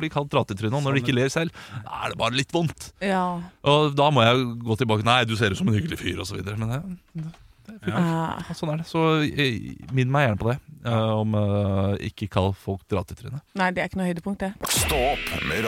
[0.00, 1.52] bli kalt dra til trynet, og når du ikke ler selv,
[1.84, 2.90] da er det bare litt vondt.
[3.04, 3.24] Ja.
[3.68, 6.40] Og da må jeg gå tilbake Nei, du ser ut som en hyggelig fyr, osv.
[6.46, 6.80] Men det,
[7.20, 7.49] Ah.
[7.86, 8.88] Ja, sånn er det.
[8.90, 10.58] Så eh, minn meg gjerne på det.
[10.84, 13.44] eh, om eh, ikke kall folk dra til trynet.
[13.58, 14.52] Nei, det er ikke noe høydepunkt, det.
[14.80, 15.64] Stå opp med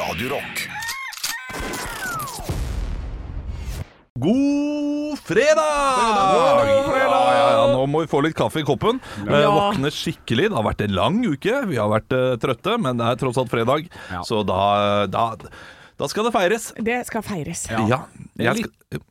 [5.23, 5.63] fredag!
[5.99, 7.13] fredag, God fredag!
[7.13, 9.01] Ja, ja, ja, nå må vi få litt kaffe i koppen.
[9.25, 9.51] Ja.
[9.55, 10.51] våkne skikkelig.
[10.51, 11.63] Det har vært en lang uke.
[11.71, 13.89] Vi har vært uh, trøtte, men det er tross alt fredag.
[14.13, 14.21] Ja.
[14.29, 15.31] Så da, da,
[15.99, 16.71] da skal det feires.
[16.77, 17.67] Det skal feires.
[17.73, 18.05] Ja.
[18.41, 19.03] Jeg skal.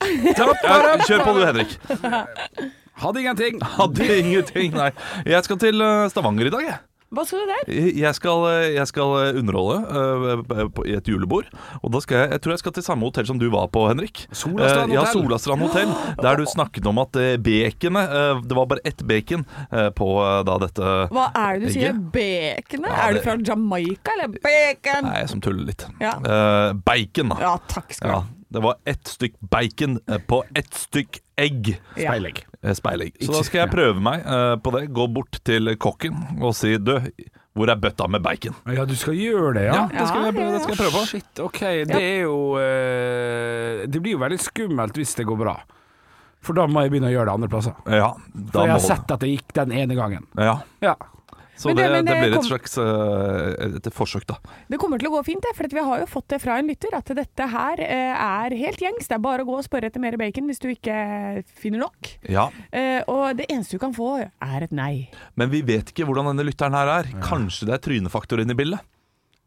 [0.00, 1.06] Pep.
[1.06, 1.76] Kjør på du, Henrik.
[3.02, 3.58] Hadde ingenting.
[3.76, 4.90] Hadde ingenting, nei.
[5.28, 6.78] Jeg skal til eh, Stavanger i dag, jeg.
[7.14, 7.68] Hva skal du der?
[8.00, 8.40] Jeg skal,
[8.74, 11.46] jeg skal underholde uh, på- i et julebord.
[11.78, 13.84] Og da skal jeg, jeg tror jeg skal til samme hotell som du var på,
[13.88, 14.24] Henrik.
[14.34, 15.22] Solastrand Eh, Ja, hotell.
[15.22, 15.92] Solastrand hotell.
[16.24, 20.08] Der du snakket om at eh, bekenet eh, Det var bare ett bacon eh, på
[20.24, 21.94] eh, da dette Hva er det du sier?
[22.16, 22.90] Baconet?
[22.90, 24.34] Ja, Er du fra Jamaica, eller?
[24.42, 25.06] Bacon!
[25.06, 25.86] Nei, jeg som tuller litt.
[26.02, 26.16] Ja.
[26.18, 27.38] Eh, bacon, da.
[27.46, 28.32] Ja, takk skal du Ja, ha.
[28.56, 31.74] Det var ett stykk bacon eh, på ett stykk egg.
[31.92, 32.38] Speilegg.
[32.62, 33.18] Eh, Speilegg.
[33.20, 34.86] Så da skal jeg prøve meg eh, på det.
[34.96, 36.94] Gå bort til kokken og si Du,
[37.56, 38.56] hvor er bøtta med bacon?
[38.72, 39.74] Ja, du skal gjøre det, ja?
[39.76, 41.04] Ja, det skal jeg, det skal jeg prøve på.
[41.10, 41.60] Shit, ok.
[41.92, 42.38] Det er jo
[43.92, 45.58] Det blir jo veldig skummelt hvis det går bra.
[46.46, 47.76] For da må jeg begynne å gjøre det andre plasser.
[47.92, 48.08] Ja,
[48.54, 50.24] For jeg har sett at det gikk den ene gangen.
[50.40, 50.56] Ja.
[50.84, 50.96] Ja.
[51.56, 54.36] Så det, det- det, blir et kom- slags eh, et forsøk, da.
[54.68, 56.68] Det kommer til å gå fint, det, for vi har jo fått det fra en
[56.68, 59.08] lytter at dette her eh, er helt gjengs.
[59.08, 60.98] Det er bare å gå og spørre etter mer bacon hvis du ikke
[61.56, 62.12] finner nok.
[62.28, 65.08] Ja, Eh, og det eneste du kan få, er et nei.
[65.36, 67.08] Men vi vet ikke hvordan denne lytteren her er.
[67.24, 68.84] Kanskje det er trynefaktor inne i bildet?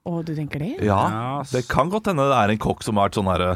[0.09, 0.69] Å, du tenker det?
[0.87, 3.49] Ja, Det kan godt hende det er en kokk som har vært sånn herre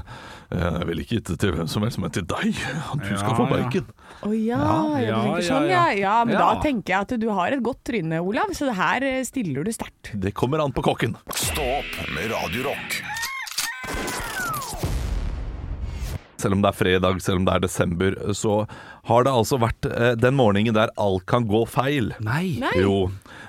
[0.51, 2.51] Jeg vil ikke gitt det til hvem som helst, men til deg.
[2.53, 3.83] Du skal Ja, få ja.
[4.23, 5.85] Å ja, Ja, ja, ja, sånn, ja.
[5.97, 6.15] ja.
[6.25, 6.53] Men Ja.
[6.53, 9.63] da tenker jeg at du har et godt tryne, Olav, så det her eh, stiller
[9.67, 10.13] du sterkt.
[10.15, 11.17] Det kommer an på kokken.
[11.35, 13.01] Stå opp med Radiorock.
[16.43, 18.55] Selv om det er fredag, selv om det er desember, så
[19.07, 22.11] har det altså vært eh, den morgenen der alt kan gå feil.
[22.19, 22.57] Nei.
[22.59, 22.73] Nei.
[22.81, 22.97] Jo.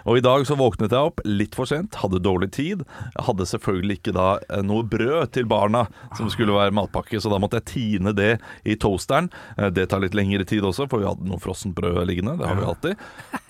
[0.04, 2.82] Og i dag så våknet jeg opp litt for sent, hadde dårlig tid.
[3.14, 5.86] Jeg hadde selvfølgelig ikke da eh, noe brød til barna
[6.18, 8.34] som skulle være matpakke, så da måtte jeg tine det
[8.68, 9.30] i toasteren.
[9.58, 12.36] Eh, Det tar litt lengre tid også, for vi hadde noe frossent brød liggende.
[12.40, 13.04] Det har vi alltid.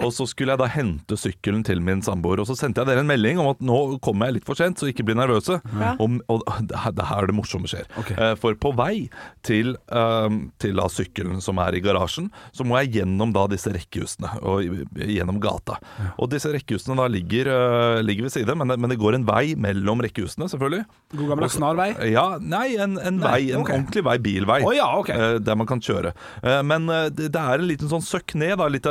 [0.05, 3.03] Og så skulle jeg da hente sykkelen til min samboer, og så sendte jeg dere
[3.05, 5.59] en melding om at nå kommer jeg litt for sent, så ikke bli nervøse.
[5.75, 5.95] Ja.
[5.99, 7.87] og det her, det her er det morsomme skjer.
[8.01, 8.35] Okay.
[8.41, 9.09] For på vei
[9.47, 13.73] til, eh, til da sykkelen som er i garasjen, så må jeg gjennom da disse
[13.75, 14.63] rekkehusene og
[14.95, 15.81] gjennom gata.
[16.19, 19.25] Og disse rekkehusene da ligger, uh, ligger ved side, men det, men det går en
[19.25, 20.85] vei mellom rekkehusene, selvfølgelig.
[21.15, 21.89] God gammeldags snarvei.
[22.13, 23.79] Ja, nei, en, en Nei, vei, en okay.
[23.79, 24.61] ordentlig vei, bilvei.
[24.67, 25.17] oh, ja, okay.
[25.17, 26.13] uh, Der man kan kjøre.
[26.43, 28.87] Eh, Men det, det er en liten sånn søkk ned, da, litt,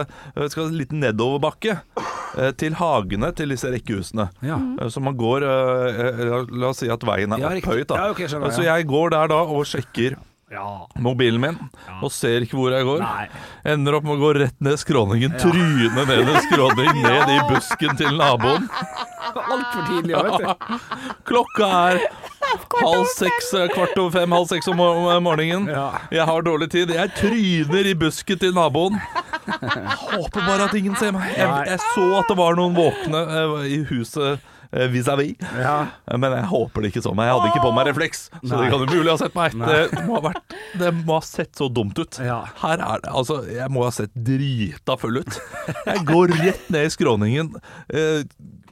[0.50, 1.78] skal, en liten nedoverbakke
[2.58, 4.28] til hagene til disse rekkehusene.
[4.42, 4.58] Ja.
[4.90, 7.88] Så man går la, oss si at veien er Ja, opphøyet.
[7.92, 8.00] Da.
[8.00, 10.18] Ja, okay, Så jeg går der da og sjekker
[10.54, 10.88] Ja.
[11.02, 11.58] mobilen min
[12.04, 13.02] og ser ikke hvor jeg går.
[13.02, 13.26] Nei.
[13.74, 17.98] Ender opp med å gå rett ned skråningen, tryne ned en skråning, ned i busken
[18.00, 18.70] til naboen.
[19.54, 20.78] Altfor tidlig, vet du.
[21.30, 22.02] Klokka er
[22.84, 25.68] halv seks, eh, kvart over fem, halv seks om morgenen.
[25.72, 25.90] Ja.
[26.14, 26.94] Jeg har dårlig tid.
[26.94, 29.00] Jeg tryner i busken til naboen.
[29.48, 31.34] Jeg håper bare at ingen ser meg.
[31.38, 35.38] Jeg, jeg så at det var noen våkne eh, i huset eh, vis-à-vis.
[35.62, 35.76] Ja.
[36.12, 37.30] Men jeg håper det ikke så meg.
[37.30, 39.56] Jeg hadde ikke på meg refleks, så det kan jo mulig ha sett meg.
[39.64, 42.20] Det må ha, vært, det må ha sett så dumt ut.
[42.24, 42.42] Ja.
[42.64, 45.40] Her er det Altså, jeg må ha sett drita full ut.
[45.86, 47.54] Jeg går rett ned i skråningen.
[47.94, 48.24] Eh,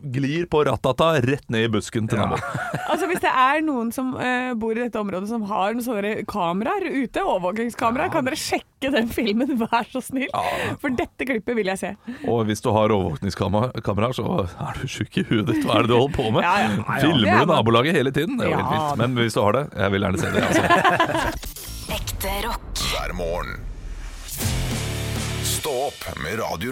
[0.02, 2.42] glir på rattata rett ned i busken til naboen.
[2.92, 6.12] Altså Hvis det er noen som eh, bor i dette området som har noen sånne
[6.28, 10.28] kameraer ute, overvåkingskameraer, kan dere sjekke den filmen, vær så snill?
[10.82, 11.94] For dette klippet vil jeg se.
[12.28, 15.64] Og hvis du har overvåkningskameraer, så er du sjuk i huet ditt.
[15.68, 16.44] Hva er det du holder på med?
[16.44, 16.70] Ja, ja.
[16.76, 17.00] Ja, ja.
[17.06, 18.36] Filmer er du nabolaget hele tiden?
[18.42, 19.02] Det er jo Ja, helt vilt.
[19.06, 20.44] Men hvis du har det, jeg vil gjerne se det.
[20.50, 21.52] Altså.
[22.02, 22.86] Ekte rock.
[22.92, 23.58] hver morgen.
[25.48, 26.72] Stå opp med Radio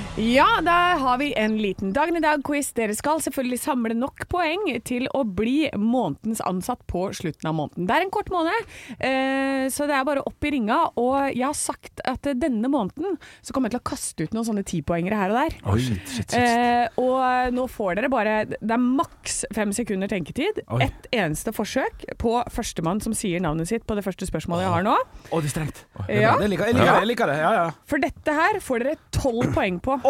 [0.19, 2.73] Ja, da har vi en liten Dagen i dag-quiz.
[2.75, 7.85] Dere skal selvfølgelig samle nok poeng til å bli månedens ansatt på slutten av måneden.
[7.87, 8.67] Det er en kort måned,
[8.99, 10.81] eh, så det er bare opp i ringa.
[10.99, 14.35] Og jeg har sagt at eh, denne måneden så kommer jeg til å kaste ut
[14.35, 15.55] noen sånne tipoengere her og der.
[15.71, 16.35] Oi, shit, shit.
[16.35, 16.99] shit.
[16.99, 20.59] og nå får dere bare Det er maks fem sekunder tenketid.
[20.75, 20.89] Oi.
[20.89, 24.87] Ett eneste forsøk på førstemann som sier navnet sitt på det første spørsmålet jeg har
[24.91, 24.99] nå.
[25.31, 25.83] Å, det er strengt.
[26.11, 26.35] Ja.
[26.43, 26.83] Jeg liker det.
[26.83, 27.65] jeg liker det Ja, ja.
[27.87, 30.00] For dette her får dere tolv poeng på.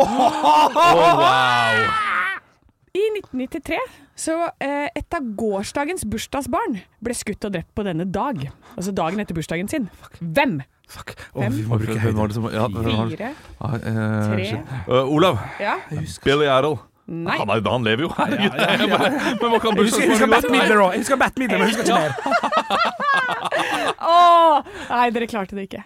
[2.91, 3.77] I 1993
[4.21, 8.43] så eh, et av gårsdagens bursdagsbarn ble skutt og drept på denne dag.
[8.75, 9.87] Altså dagen etter bursdagen sin.
[10.19, 10.59] Hvem?
[10.91, 11.15] Fuck.
[11.31, 11.55] Oh, Fem.
[11.55, 12.33] vi må bruke høyde.
[12.35, 12.67] som ja?
[12.67, 13.31] Fire?
[13.63, 13.81] Ah, eh,
[14.27, 14.47] Tre?
[14.87, 15.39] Eh, Olav.
[15.63, 15.77] Ja.
[16.25, 16.77] Billy Idol.
[17.11, 17.37] Nei.
[17.39, 18.11] Han, er, han lever jo.
[18.15, 18.53] Herregud.
[18.55, 18.97] Ja, ja, ja,
[19.41, 20.91] Men hva kan bursdagsbarnet Midler òg.
[20.95, 22.11] Jeg husker Bette Midler, men jeg husker ikke mer.
[24.11, 24.55] Åh!
[24.91, 25.81] Nei, dere klarte det ikke.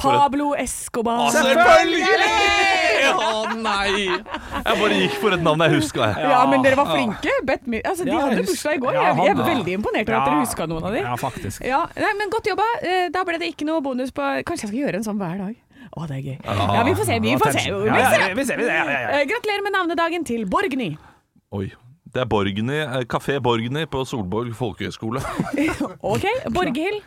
[0.00, 1.30] Pablo Escobar.
[1.34, 2.69] Selvfølgelig!
[3.10, 4.06] Å nei!
[4.10, 6.06] Jeg bare gikk for et navn jeg huska.
[6.10, 6.28] jeg.
[6.30, 7.32] Ja, men dere var flinke.
[7.40, 8.94] Altså, de Ja, hadde bursdag i går.
[8.96, 11.02] Ja, Jeg, jeg er veldig imponert over at dere huska noen av de.
[11.04, 11.64] Ja, faktisk.
[11.66, 12.66] Ja, nei, men Godt jobba.
[12.82, 15.38] Eh, Da ble det ikke noe bonus på Kanskje jeg skal gjøre en sånn hver
[15.42, 15.54] dag.
[15.90, 16.36] Å, det er gøy.
[16.46, 17.20] Ja, Vi får se.
[17.20, 18.34] Vi får se.
[18.38, 18.66] Vi ser.
[18.70, 20.92] Eh, Gratulerer med navnedagen til Borgny.
[21.52, 21.72] Oi.
[22.10, 25.20] Det er Borgny, eh, Kafé Borgny på Solborg folkehøgskole.
[26.12, 27.02] OK, Borghild.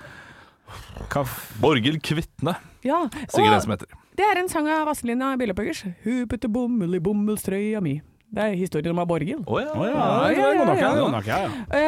[1.60, 2.56] Borghild Kvitne,
[2.88, 3.02] Ja.
[3.12, 3.88] Og som heter.
[4.18, 5.82] Det er en sang av Vazelina Bilopphøggers.
[6.04, 7.96] Hu putte bomull i bomullstrøya mi.
[8.34, 9.44] Det er historien om Borghild.
[9.46, 9.70] Å ja.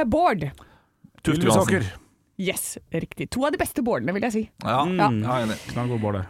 [0.05, 0.41] Bård.
[1.25, 1.88] Tufte Johansen.
[2.35, 3.29] Yes, riktig.
[3.31, 4.41] To av de beste Bårdene, vil jeg si.
[4.65, 4.81] Ja.
[4.83, 5.07] Ja.
[5.07, 5.55] Ja, enig.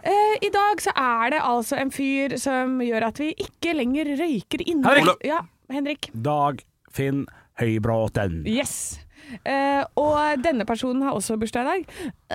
[0.05, 4.11] Eh, I dag så er det altså en fyr som gjør at vi ikke lenger
[4.19, 4.85] røyker inne.
[4.85, 5.25] Henrik!
[5.25, 5.39] Ja,
[5.73, 6.09] Henrik.
[6.13, 6.61] Dag
[6.93, 7.25] Finn
[7.59, 8.43] Høybråten.
[8.45, 8.99] Yes.
[9.41, 11.81] Eh, og denne personen har også bursdag i dag.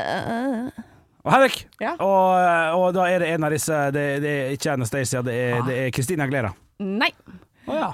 [0.02, 0.66] Eh,
[1.24, 1.66] Og Henrik!
[1.82, 1.94] Ja.
[2.00, 5.60] Og, og da er det en av disse Det, det er ikke Anastacia, det er,
[5.66, 6.54] det er Christina Glera.
[6.80, 7.10] nei.
[7.68, 7.88] Å ja.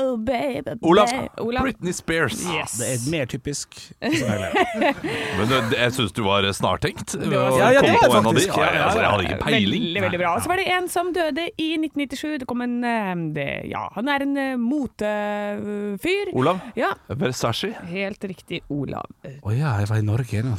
[0.00, 1.10] Oh, baby, Olav.
[1.10, 1.28] baby.
[1.44, 1.66] Olav.
[1.68, 2.38] Britney Spears.
[2.50, 2.78] Yes.
[2.80, 3.76] Det er mer typisk.
[4.00, 7.14] Men det, jeg syns du var snartenkt.
[7.20, 9.38] ved Ja, ja, det er var en faktisk, Ja, ja, ja, altså, jeg hadde ikke
[9.44, 9.84] peiling.
[9.84, 10.32] Veldig, veldig bra.
[10.40, 12.38] Så var det en som døde i 1997.
[12.42, 16.32] Det kom en eh, det, Ja, han er en eh, motefyr.
[16.34, 17.74] Olav Ja, Versace.
[17.92, 19.06] helt riktig, Olav.
[19.24, 20.56] Å ja, jeg var i Norge nå.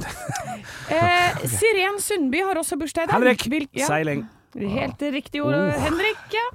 [0.93, 3.19] Eh, Siren Sundby har også bursdag i dag.
[3.19, 3.69] Henrik!
[3.75, 3.89] Ja.
[3.89, 4.25] Seiling.
[4.55, 5.75] Helt riktig, Ole.
[5.83, 6.15] Henrik.
[6.31, 6.47] Ja.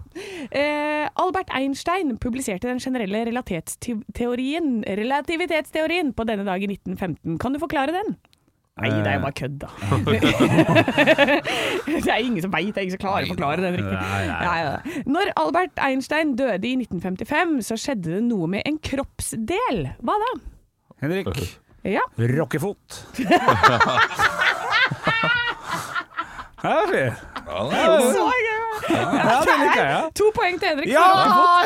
[0.48, 7.36] Eh, Albert Einstein publiserte den generelle relativitetsteorien, relativitetsteorien på denne dag i 1915.
[7.42, 8.16] Kan du forklare den?
[8.80, 9.68] Nei, det er jo bare kødd, da.
[11.90, 13.92] det er ingen som veit, det er ingen som klarer å forklare den riktig.
[13.92, 15.04] Nei, nei.
[15.10, 19.92] Når Albert Einstein døde i 1955, så skjedde det noe med en kroppsdel.
[20.00, 20.30] Hva da?
[21.04, 21.28] Henrik.
[21.80, 22.04] Ja.
[22.20, 23.08] Rockefot.
[27.50, 28.04] Ja, det er.
[28.14, 28.56] Så gøy!
[28.90, 29.90] Ja, det liker jeg.
[29.90, 30.88] Ja, To poeng til Henrik.
[30.92, 31.06] ja,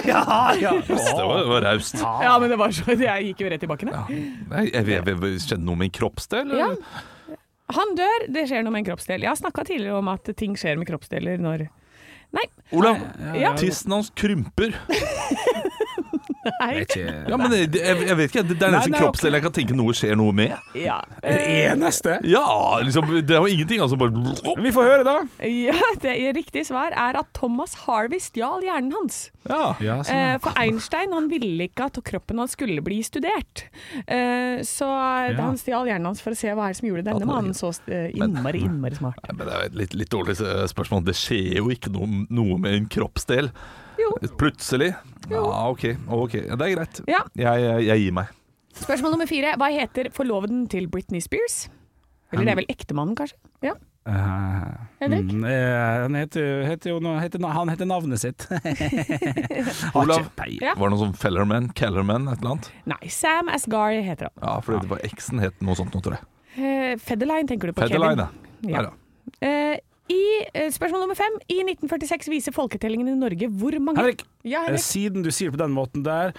[0.08, 0.22] ja,
[0.58, 0.70] ja.
[0.88, 0.96] Det
[1.28, 1.98] var, var raust.
[2.00, 3.92] Ja, men det var så Jeg gikk jo rett i bakken.
[3.92, 4.20] jeg.
[4.50, 6.50] Nei, jeg- jeg- jeg- Skjedde noe med en kroppsdel?
[6.50, 6.74] eller?
[6.74, 7.36] Ja.
[7.78, 9.20] Han dør, det skjer noe med en kroppsdel.
[9.24, 11.68] Jeg har snakka tidligere om at ting skjer med kroppsdeler når
[12.34, 12.44] Nei.
[12.74, 12.98] Olav,
[13.38, 13.52] Ja.
[13.56, 14.74] tissen hans krymper.
[16.60, 16.70] nei.
[16.84, 19.54] Ikke Ja, men jeg, jeg vet ikke, det er den nesten kroppsdelen kroppsdel jeg kan
[19.58, 20.54] tenke noe skjer noe med.
[20.78, 20.98] Ja.
[21.22, 21.38] det
[21.70, 22.18] eneste.
[22.28, 22.44] Ja,
[22.84, 23.82] liksom, det er jo ingenting.
[23.84, 25.16] Altså bare vi får høre, da.
[25.48, 29.28] ja, det riktige svar er at Thomas Harvey stjal hjernen hans.
[29.48, 29.74] Ja.
[29.84, 30.16] Ja, sånn.
[30.16, 33.66] Eh, for Einstein han ville ikke at kroppen hans skulle bli studert.
[34.06, 35.36] Eh, så Ja.
[35.42, 37.72] han stjal hjernen hans for å se hva er det som gjorde denne mannen så
[37.88, 39.18] eh, innmari, innmari smart.
[39.28, 41.04] Men Det er et litt, litt dårlig eh, spørsmål.
[41.04, 43.50] Det skjer jo ikke noe, noe med en kroppsdel.
[44.00, 44.10] Jo.
[44.40, 44.92] Plutselig.
[45.30, 47.00] Ja, ok, ok, det er greit.
[47.08, 47.22] Ja.
[47.38, 48.32] Jeg, jeg, jeg gir meg.
[48.74, 49.54] Spørsmål nummer fire.
[49.60, 51.68] Hva heter forloveden til Britney Spears?
[52.34, 53.38] Eller det er vel ektemannen, kanskje?
[53.62, 53.76] Ja.
[54.04, 55.30] Uh, Henrik?
[55.32, 58.44] mm, eh, han heter, heter jo heter, Han heter navnet sitt.
[59.96, 60.26] Olav.
[60.60, 60.74] Ja.
[60.76, 62.68] var det noe sånn Fellerman, Kellerman, et eller annet?
[62.90, 64.36] Nei, Sam Asghari heter han.
[64.42, 66.28] Ja, fordi det var eksen het noe sånt nå, tror jeg.
[66.58, 68.74] Uh, Federline tenker du på, Federline, Kevin?
[68.74, 68.74] ja.
[68.74, 68.84] Ja.
[68.84, 69.00] Der, ja.
[69.48, 69.78] Eh,
[70.12, 71.36] i, eh, spørsmål nummer fem.
[71.48, 74.80] I 1946 viser folketellingen i Norge hvor mange Henrik, Ja, Henrik.
[74.84, 76.32] siden du sier det på den måten der,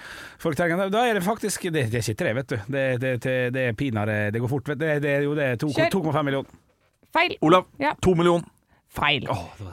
[0.90, 2.56] da er det faktisk Det, det er ikke tre, vet du.
[2.70, 4.68] Det, det, det, det er pinadø Det går fort.
[4.68, 4.84] vet du.
[4.86, 6.48] Det, det, jo, det er 2,5 millioner.
[7.12, 7.36] Feil.
[7.42, 7.92] Olav, Ja.
[8.02, 8.44] to millioner.
[8.96, 9.26] Feil.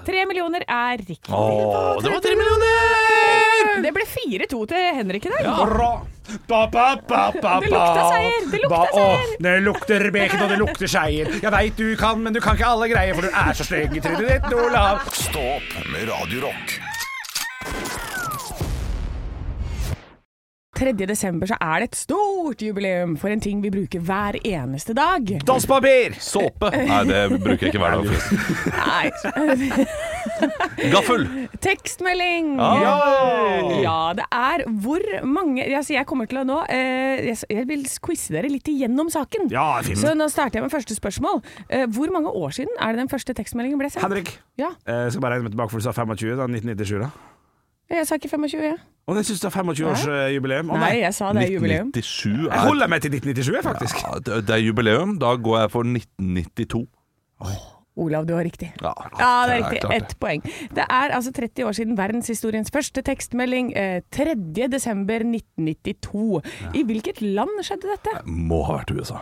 [0.04, 1.32] Tre millioner er riktig.
[1.32, 3.80] Åh, det var tre millioner!
[3.84, 5.48] Det ble 4-2 til Henrik i dag.
[5.48, 5.94] Ja.
[6.48, 9.34] Ba, ba, ba, ba, Det lukta seier, det lukta Ba- å, seier.
[9.48, 11.32] Det lukter bacon, og det lukter seier.
[11.44, 13.96] Jeg veit du kan, men du kan ikke alle greier, for du er så streng
[13.98, 15.04] i trynet ditt, Olav.
[15.16, 16.78] Stå opp med Radio Rock.
[20.74, 20.94] 3.
[21.08, 25.28] desember så er det et stort jubileum for en ting vi bruker hver eneste dag.
[25.46, 26.16] Dasspapir!
[26.24, 26.72] Såpe.
[26.74, 28.06] Nei, det bruker jeg ikke hver dag.
[28.78, 29.84] Nei.
[30.94, 31.26] Gaffel.
[31.64, 32.56] Tekstmelding!
[32.58, 32.94] Ja.
[33.84, 38.34] Ja, det er hvor mange altså Jeg kommer til å nå eh, jeg, vil quize
[38.36, 39.52] dere litt igjennom saken.
[39.54, 40.00] Ja, fin.
[40.00, 41.44] Så nå starter jeg med første spørsmål.
[41.70, 44.06] Eh, hvor mange år siden er det den første tekstmeldingen ble sendt?
[44.06, 46.50] Henrik, Ja, eh, jeg skal bare regne meg tilbake, for du sa 25, da.
[46.50, 47.12] 1997, da.
[47.94, 48.82] Jeg sa ikke 25, jeg.
[49.08, 50.70] Og jeg syns det er 25-årsjubileum.
[50.72, 51.00] Å Nei, nei.
[51.04, 51.90] jeg sa det er jubileum.
[51.92, 54.00] 1997 Jeg er holder meg til 1997, faktisk.
[54.06, 55.18] ja, det, det er jubileum.
[55.20, 56.86] Da går jeg for 1992.
[57.96, 58.72] Olav, du har riktig.
[58.82, 59.82] Ja, Ja, det er riktig.
[59.84, 60.42] klart Ett poeng.
[60.74, 63.74] Det er altså 30 år siden verdenshistoriens første tekstmelding.
[63.78, 64.34] Eh, 3.
[64.72, 66.42] desember 1992.
[66.74, 68.16] I hvilket land skjedde dette?
[68.24, 69.20] Det må ha vært USA.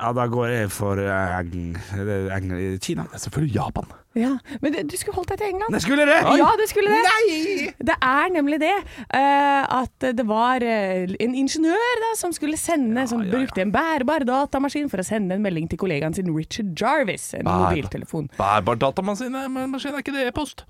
[0.00, 1.74] Ja, da går jeg for eh, Eng...
[1.76, 3.04] Eng Kina.
[3.10, 3.90] Det er selvfølgelig Japan.
[4.18, 5.74] Ja, Men du, du skulle holdt deg til England.
[5.76, 6.16] Det skulle det?
[6.40, 7.02] Ja, du skulle det.
[7.06, 7.68] Nei!
[7.90, 8.74] Det er nemlig det.
[9.14, 14.26] uh, at det var eh, en ingeniør da, som skulle sende Som brukte en bærbar
[14.26, 17.30] datamaskin for å sende en melding til kollegaen sin Richard Jarvis.
[17.38, 18.30] En Bær, mobiltelefon.
[18.40, 20.66] Bærbar datamaskin, eh, men maskin er ikke det e-post?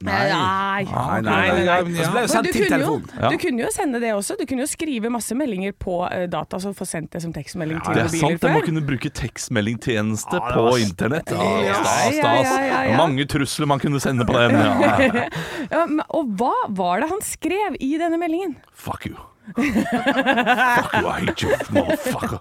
[0.00, 0.28] Nei.
[0.30, 1.22] Nei, nei, nei.
[1.22, 1.82] nei, nei.
[1.90, 2.04] nei.
[2.04, 2.92] Så ble det Men sendt du kunne, jo.
[3.18, 3.30] Ja.
[3.32, 4.36] du kunne jo sende det også.
[4.38, 7.80] Du kunne jo skrive masse meldinger på eh, data, så få sendt det som tekstmelding
[7.82, 8.66] til Det er mobiler sant, det må før.
[8.68, 11.32] kunne bruke tekstmeldingtjeneste Ja, på internett.
[11.34, 12.46] Ja, Ja, stas, ja, stas.
[12.46, 12.96] ja, ja, ja.
[13.00, 14.54] Mange trusler man kunne sende på den.
[14.54, 15.26] Ja.
[15.74, 18.54] Ja, men- og hva var det han skrev i denne meldingen?
[18.72, 19.16] Fuck you.
[19.48, 22.38] Fuck you, I hate you, motherfucker.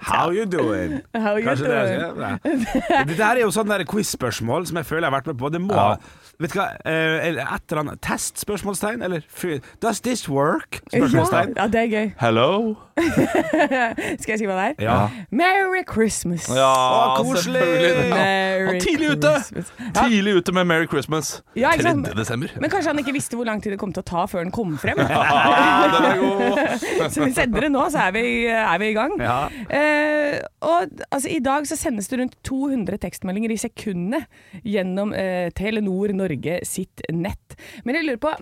[0.00, 1.00] How you doing?
[1.14, 2.66] How you Kanskje det er doing?
[3.08, 5.50] Dette her er jo sånne quiz-spørsmål som jeg føler jeg har vært med på.
[5.52, 5.96] Det må Ja.
[6.42, 7.36] Vet du hva, eh, et
[7.70, 8.40] eller annet Test?
[8.42, 9.02] Spørsmålstegn?
[9.06, 9.20] Eller
[9.82, 10.80] Does this work?
[10.90, 11.54] Spørsmålstegn.
[11.56, 12.10] Ja, det er gøy.
[12.18, 12.74] Hello?
[14.22, 14.74] Skal jeg si hva det er?
[14.84, 14.96] Ja.
[15.34, 16.48] Merry Christmas.
[16.52, 17.62] Ja, Å, koselig!
[17.62, 18.10] selvfølgelig.
[18.12, 19.32] Merry Han tidlig ute!
[19.38, 19.72] Christmas.
[19.96, 21.32] Tidlig ute med Merry Christmas.
[21.56, 21.92] Ja, ikke 3.
[21.92, 22.10] sant?
[22.18, 22.54] desember.
[22.62, 24.54] Men kanskje han ikke visste hvor lang tid det kom til å ta før den
[24.54, 25.00] kom frem.
[25.12, 26.76] Ja, den er god.
[27.12, 29.16] så vi sender det nå, så er vi, er vi i gang.
[29.20, 29.36] Ja.
[29.68, 34.28] Eh, og altså, I dag så sendes det rundt 200 tekstmeldinger i sekundet
[34.64, 37.56] gjennom eh, Telenor Norge sitt nett.
[37.84, 38.32] Men jeg lurer på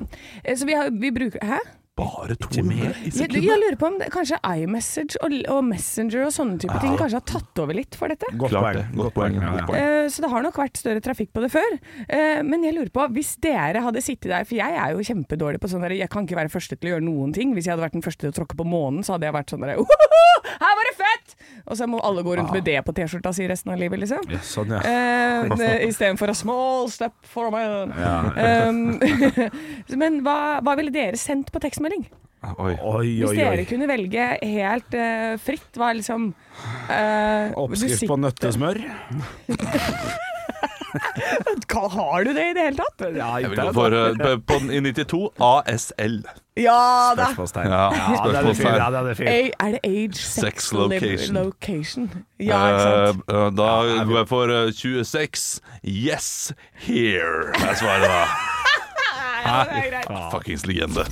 [0.44, 1.58] eh, Så vi, har, vi bruker Hæ?
[2.00, 6.32] Bare 200 i Jeg, jeg lurer på om det, kanskje iMessage og, og Messenger og
[6.34, 8.30] sånne type ting kanskje har tatt over litt for dette.
[8.40, 8.78] Godt Klart poeng.
[8.80, 9.00] det.
[9.00, 9.38] Godt poeng.
[9.40, 9.66] Ja, ja.
[9.68, 9.76] Uh.
[9.80, 11.76] Eh, Så det har nok vært større trafikk på det før.
[12.08, 15.60] Uh, Men jeg lurer på, hvis dere hadde sittet der For jeg er jo kjempedårlig
[15.62, 17.54] på sånn der Jeg kan ikke være første til å gjøre noen ting.
[17.56, 19.52] Hvis jeg hadde vært den første til å tråkke på månen, så hadde jeg vært
[19.54, 19.78] sånn derre
[20.60, 21.34] Her var det fett!
[21.70, 24.24] Og så må alle gå rundt med det på T-skjorta si resten av livet, liksom.
[24.32, 24.80] Ja, sånn, ja.
[25.46, 27.92] Uh, Istedenfor a small step for a man.
[28.34, 28.80] Um,
[30.00, 31.89] men hva, hva ville dere sendt på tekstmelding?
[31.90, 32.72] Oi.
[32.80, 38.80] Oi, Hvis oi, dere kunne velge helt uh, fritt, hva liksom uh, Oppskrift på nøttesmør.
[41.70, 43.02] Hva Har du det i det hele tatt?
[43.14, 46.16] Ja, Jeg vil gå for uh, på- i 92 ASL.
[46.58, 47.28] Ja da!
[47.30, 47.70] Spørsmålstegn.
[47.70, 48.64] Ja, Ja, det er det fint.
[48.64, 48.80] spørsmålstegn.
[48.80, 49.28] Ja, det er det fint.
[49.30, 51.38] A, er det age, sex, Sex location.
[51.38, 52.08] location?
[52.40, 53.22] Ja, ikke sant?
[53.30, 55.60] Uh, da da går jeg for uh, 26.
[55.84, 56.52] Yes,
[56.88, 57.52] here.
[57.54, 58.24] Det er svaret, da.
[59.40, 60.32] Ja, det er greit.
[60.34, 61.04] Fuckings legende.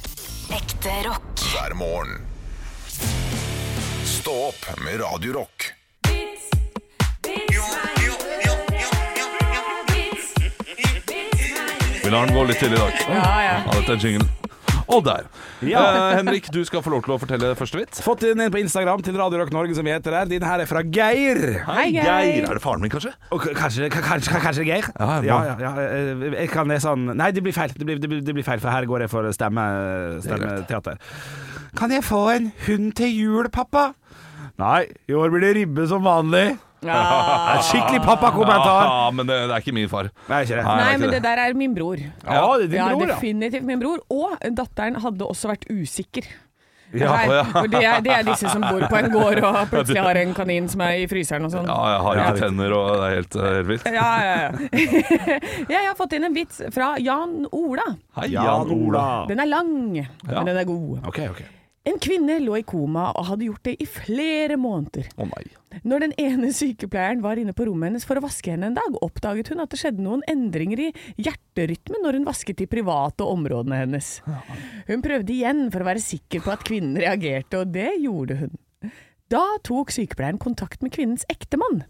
[0.51, 1.41] Ekte rock.
[1.53, 2.09] hver morgen.
[4.05, 5.73] Stå opp med Radio Rock.
[12.05, 12.93] Vi lar den gå litt til i dag.
[13.09, 13.57] Ja, ja.
[13.67, 14.29] Ja, dette er jingle.
[14.89, 15.27] Og der.
[15.69, 15.83] Ja.
[16.11, 18.01] Eh, Henrik, du skal få lov til å fortelle første vits.
[18.01, 20.31] Fått den inn på Instagram til Radio Rock Norge, som vi heter der.
[20.31, 21.41] Din her er fra Geir.
[21.67, 22.47] Hei, Geir.
[22.49, 23.13] Er det faren min, kanskje?
[23.31, 24.89] Og k- kanskje, k- kanskje, kanskje Geir?
[24.99, 27.69] Ja, ja, ja, ja, eh, Jeg kan det sånn Nei, det blir feil.
[27.77, 29.67] Det blir, det blir, det blir feil, for her går jeg for stemme,
[30.25, 30.97] stemmeteater.
[31.77, 33.91] Kan jeg få en hund til jul, pappa?
[34.59, 36.57] Nei, i år blir det ribbe som vanlig.
[36.87, 36.99] Ja.
[37.59, 38.83] En skikkelig pappakommentar.
[38.87, 40.11] Ja, men det, det er ikke min far.
[40.29, 40.65] Nei, ikke det.
[40.65, 42.03] Nei, Nei, det er men det der er min bror.
[42.03, 43.15] Ja, det er din ja, bror, ja.
[43.15, 44.05] definitivt min bror.
[44.15, 46.29] Og datteren hadde også vært usikker.
[46.89, 47.43] Ja, Her, ja.
[47.53, 50.31] for det, er, det er disse som bor på en gård og plutselig har en
[50.37, 51.69] kanin som er i fryseren og sånn.
[51.69, 53.91] Ja, jeg har ikke tenner, og det er helt, eh, helt vilt.
[53.99, 54.71] Ja, ja, ja.
[55.75, 57.91] Jeg har fått inn en vits fra Jan Ola.
[58.17, 59.05] Hei, Jan Ola.
[59.29, 61.05] Den er lang, men den er god.
[61.13, 61.45] Ok, ok.
[61.89, 65.09] En kvinne lå i koma og hadde gjort det i flere måneder.
[65.17, 65.45] Å nei.
[65.89, 68.97] Når den ene sykepleieren var inne på rommet hennes for å vaske henne en dag,
[69.05, 70.89] oppdaget hun at det skjedde noen endringer i
[71.21, 74.11] hjerterytmen når hun vasket de private områdene hennes.
[74.89, 78.59] Hun prøvde igjen for å være sikker på at kvinnen reagerte, og det gjorde hun.
[79.33, 81.85] Da tok sykepleieren kontakt med kvinnens ektemann.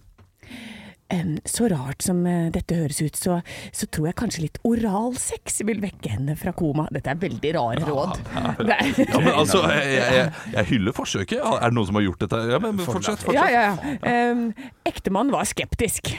[1.49, 3.38] Så rart som eh, dette høres ut, så,
[3.73, 6.85] så tror jeg kanskje litt oralsex vil vekke henne fra koma.
[6.92, 8.18] Dette er veldig rare råd.
[8.35, 11.40] Ja, ja, Ja, men altså, jeg, jeg, jeg hyller forsøket.
[11.40, 12.40] Er det noen som har gjort dette?
[12.53, 13.25] Ja, men Fortsett.
[13.25, 13.38] fortsett.
[13.38, 14.33] Ja, ja, ja.
[14.33, 14.42] Um,
[14.88, 16.11] Ektemannen var skeptisk,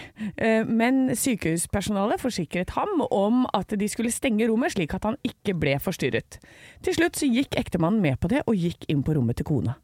[0.41, 5.54] uh, men sykehuspersonalet forsikret ham om at de skulle stenge rommet slik at han ikke
[5.60, 6.39] ble forstyrret.
[6.86, 9.78] Til slutt så gikk ektemannen med på det og gikk inn på rommet til kona.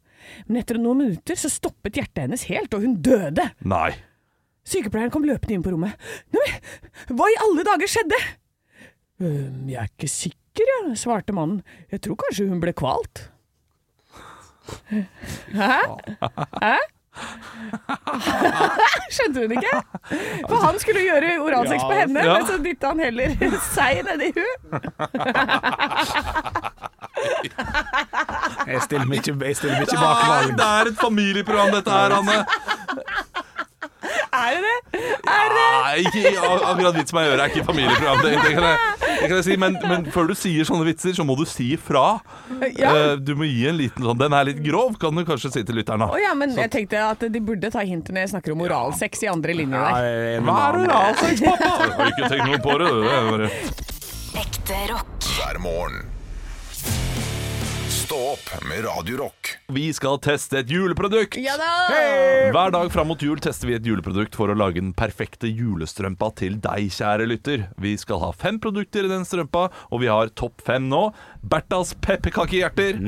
[0.48, 3.46] Men etter noen minutter så stoppet hjertet hennes helt, og hun døde.
[3.62, 3.92] Nei.
[4.66, 5.94] Sykepleieren kom løpende inn på rommet.
[6.34, 6.48] Nei,
[7.14, 8.18] hva i alle dager skjedde?
[9.22, 11.62] «Øhm, jeg er ikke sikker, ja, svarte mannen.
[11.92, 13.30] Jeg tror kanskje hun ble kvalt.
[15.56, 15.78] Hæ?
[16.60, 16.76] Hæ?
[19.14, 19.72] Skjønte hun ikke?
[20.48, 22.34] For han skulle gjøre oralsex på henne, ja.
[22.34, 23.28] men så dytta han heller
[23.76, 24.58] seg nedi hun.
[28.66, 30.50] Jeg stiller meg ikke, jeg stiller meg ikke bak valg.
[30.60, 32.38] det er et familieprogram, dette her, Anne.
[34.36, 34.78] Er det det?
[35.32, 35.75] Er det det?
[35.86, 38.22] Nei, ikke akkurat vits meg i øret er ikke familieprogram.
[38.24, 41.14] Det, det, kan jeg, det kan jeg si, men, men før du sier sånne vitser,
[41.14, 42.04] så må du si ifra.
[42.74, 42.90] Ja.
[42.90, 45.62] Eh, Du må gi en liten sånn Den er litt grov, kan du kanskje si
[45.66, 46.04] til lytteren.
[46.08, 49.24] Oh, ja, men jeg tenkte at de burde ta hintet når jeg snakker om oralsex
[49.26, 50.10] i andre linjer der.
[50.10, 51.72] er Hva er oralsex, pappa?
[51.86, 52.90] Jeg har ikke tenkt noe på det.
[52.98, 53.50] det er bare...
[54.42, 55.16] Ekte rock.
[55.38, 56.15] hver morgen.
[58.06, 59.48] Stå opp med Radio Rock.
[59.74, 61.34] Vi skal teste et juleprodukt.
[61.42, 61.70] Ja da!
[62.54, 66.28] Hver dag fram mot jul tester vi et juleprodukt for å lage den perfekte julestrømpa
[66.38, 67.64] til deg, kjære lytter.
[67.82, 71.08] Vi skal ha fem produkter i den strømpa, og vi har topp fem nå.
[71.46, 72.98] Berthas pepperkakehjerter.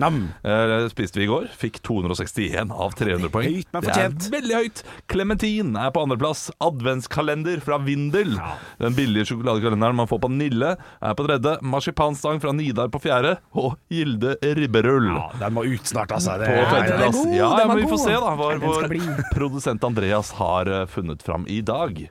[0.45, 1.49] Eh, spiste vi i går.
[1.59, 3.49] Fikk 261 av 300 poeng.
[3.59, 4.29] Høyt, men fortjent.
[4.33, 4.83] veldig høyt.
[5.11, 6.47] Clementin er på andreplass.
[6.63, 8.37] Adventskalender fra Vindel.
[8.79, 11.57] Den billige sjokoladekalenderen man får på Nille, er på tredje.
[11.63, 13.37] Marsipanstang fra Nidar på fjerde.
[13.59, 15.11] Og Gilde ribberull.
[15.11, 16.39] Ja, den må ut snart, altså.
[16.39, 17.25] Det På femteplass.
[17.35, 18.89] Ja, men vi får se da hva vår
[19.35, 22.09] produsent Andreas har eh, funnet fram i dag.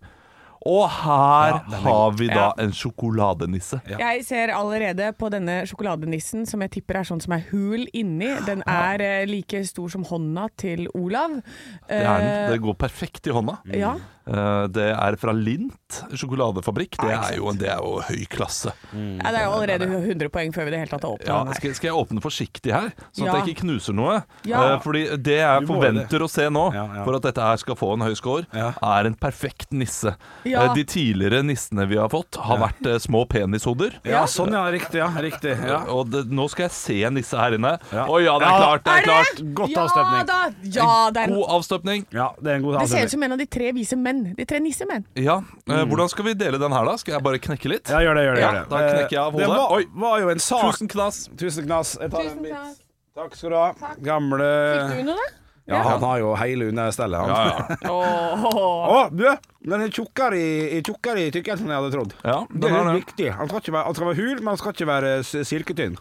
[0.66, 2.54] Og her Ja, har vi da Ja.
[2.58, 3.82] en sjokoladenisse.
[4.00, 8.34] Jeg ser allerede på denne sjokoladenissen, som jeg tipper er sånn som er hul inni.
[8.46, 11.42] Den er eh, like stor som hånda til Olav.
[11.88, 12.28] Det, er den.
[12.28, 13.60] Eh, det går perfekt i hånda.
[13.74, 13.96] ja.
[14.28, 16.98] Uh, Det er fra Lint sjokoladefabrikk.
[17.00, 18.74] Det er jo, det er jo høy klasse.
[18.92, 21.38] ja, det er jo allerede 100 poeng før vi det hele tatt har åpna Ja,
[21.46, 21.54] den her.
[21.62, 24.18] skal, skal jeg åpne forsiktig her, sånn at jeg ikke knuser noe?
[24.44, 24.76] Ja.
[24.76, 26.22] Uh, Fordi det jeg forventer det.
[26.28, 27.06] å se nå, Ja, ja.
[27.08, 28.74] for at dette her skal få en høy score, Ja.
[28.84, 30.12] er en perfekt nisse.
[30.58, 30.66] Ja.
[30.68, 33.96] Eh, De tidligere nissene vi har fått, har vært eh, små penishoder.
[34.04, 34.66] ja, sånn ja.
[34.74, 34.98] Riktig.
[35.00, 35.80] ja, riktig ja.
[35.94, 37.76] Og det, nå skal jeg se en nisse her inne.
[37.78, 38.06] Å Ja.
[38.26, 38.58] ja, det er Ja.
[38.58, 38.84] klart!
[38.84, 39.08] Det er, Er det?
[39.08, 40.26] klart Godt ja avstøpning.
[40.28, 40.40] da!
[40.78, 42.06] Ja, det, er, God avstøpning.
[42.12, 44.34] Ja, det er en god det ser ut som en av de tre vise menn.
[44.36, 45.06] De tre nissemenn.
[45.16, 45.90] Ja, Mm.
[45.90, 46.96] Hvordan skal vi dele den her, da?
[46.98, 47.90] Skal jeg bare knekke litt?
[47.90, 48.42] Ja, gjør det, gjør det.
[48.44, 48.70] Gjør det.
[48.70, 49.48] da knekker jeg av hodet.
[49.48, 49.84] Det var, Oi.
[49.96, 51.30] var jo en sak Tusen knas.
[51.38, 51.98] Tusen knas.
[52.02, 52.52] Jeg tar en Tusen bit.
[52.54, 52.78] takk.
[53.18, 53.74] Takk skal du ha.
[54.02, 54.48] Gamle
[54.90, 55.28] Fikk du noe, da?
[55.68, 57.30] Ja, han har jo hele understellet, han.
[57.30, 57.92] Ja, ja.
[57.92, 58.46] Åh.
[58.88, 59.26] Å, du!
[59.68, 62.14] Den er tjukkere i, i tjukkere i tykkelsen enn jeg hadde trodd.
[62.24, 63.28] ja Det er har viktig.
[63.36, 65.98] Han skal, ikke være, han skal være hul, men han skal ikke være silketynn.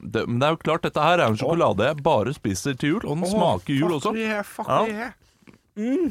[0.00, 0.22] det.
[0.24, 3.04] Men det er jo klart, dette her er en sjokolade jeg bare spiser til jul,
[3.04, 4.14] og den smaker jul også.
[4.16, 5.12] Fuck yeah, fuck Ja.
[5.76, 6.08] yeah.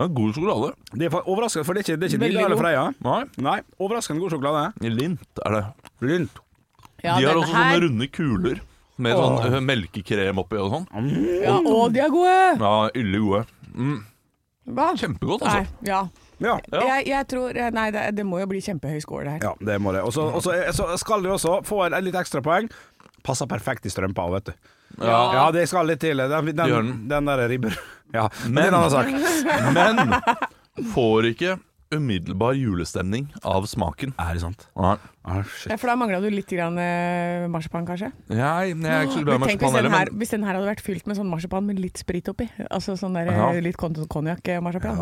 [0.00, 0.70] er god sjokolade.
[0.94, 2.60] Det er overraskende, for det er ikke, det er ikke Nilla eller.
[2.62, 2.84] Freia.
[3.04, 4.70] Nei, Nei, overraskende god sjokolade.
[4.86, 5.64] lint er det.
[6.06, 6.38] Lint.
[7.02, 8.60] Ja, de har også her- sånne runde kuler
[9.02, 10.86] med sånn ø, melkekrem oppi og sånn.
[11.42, 12.38] Ja, å, de er gode!
[12.60, 13.44] Ja, ille gode.
[13.74, 13.98] Mm,
[14.76, 14.90] Hva?
[15.00, 15.86] kjempegodt, Nei, altså.
[15.88, 16.00] ja.
[16.40, 16.54] Ja.
[16.72, 16.80] Ja.
[16.96, 19.42] Jeg, jeg tror Nei, det, det må jo bli kjempehøy score, det her.
[19.50, 20.00] ja, det må det.
[20.08, 22.70] Og så og så- så skal de også få en, en litt ekstra poeng.
[23.22, 24.52] Passer perfekt i strømpa vet du.
[25.04, 25.18] Ja.
[25.36, 26.16] Ja, det skal litt til.
[26.16, 27.08] Den, Gjør den, den.
[27.12, 27.76] den der ribber...
[28.14, 29.74] Ja, men det er Men- en annen sak.
[30.80, 31.58] Men får ikke
[31.94, 34.14] umiddelbar julestemning av smaken.
[34.18, 34.64] Er det sant?
[34.78, 34.96] Nei.
[35.30, 35.70] Ah, shit.
[35.70, 38.10] Ja, For da mangla du litt grann, eh, marsipan, kanskje?
[38.30, 40.18] Nei, jeg er ikke så glad i Men tenk hvis marsipan den, heller, her, men
[40.20, 42.48] hvis den her hadde vært fylt med sånn marsipan med litt sprit oppi.
[42.70, 43.50] Altså sånn der, Ja.
[43.52, 44.96] eh, litt kon- konjakk-marsipan.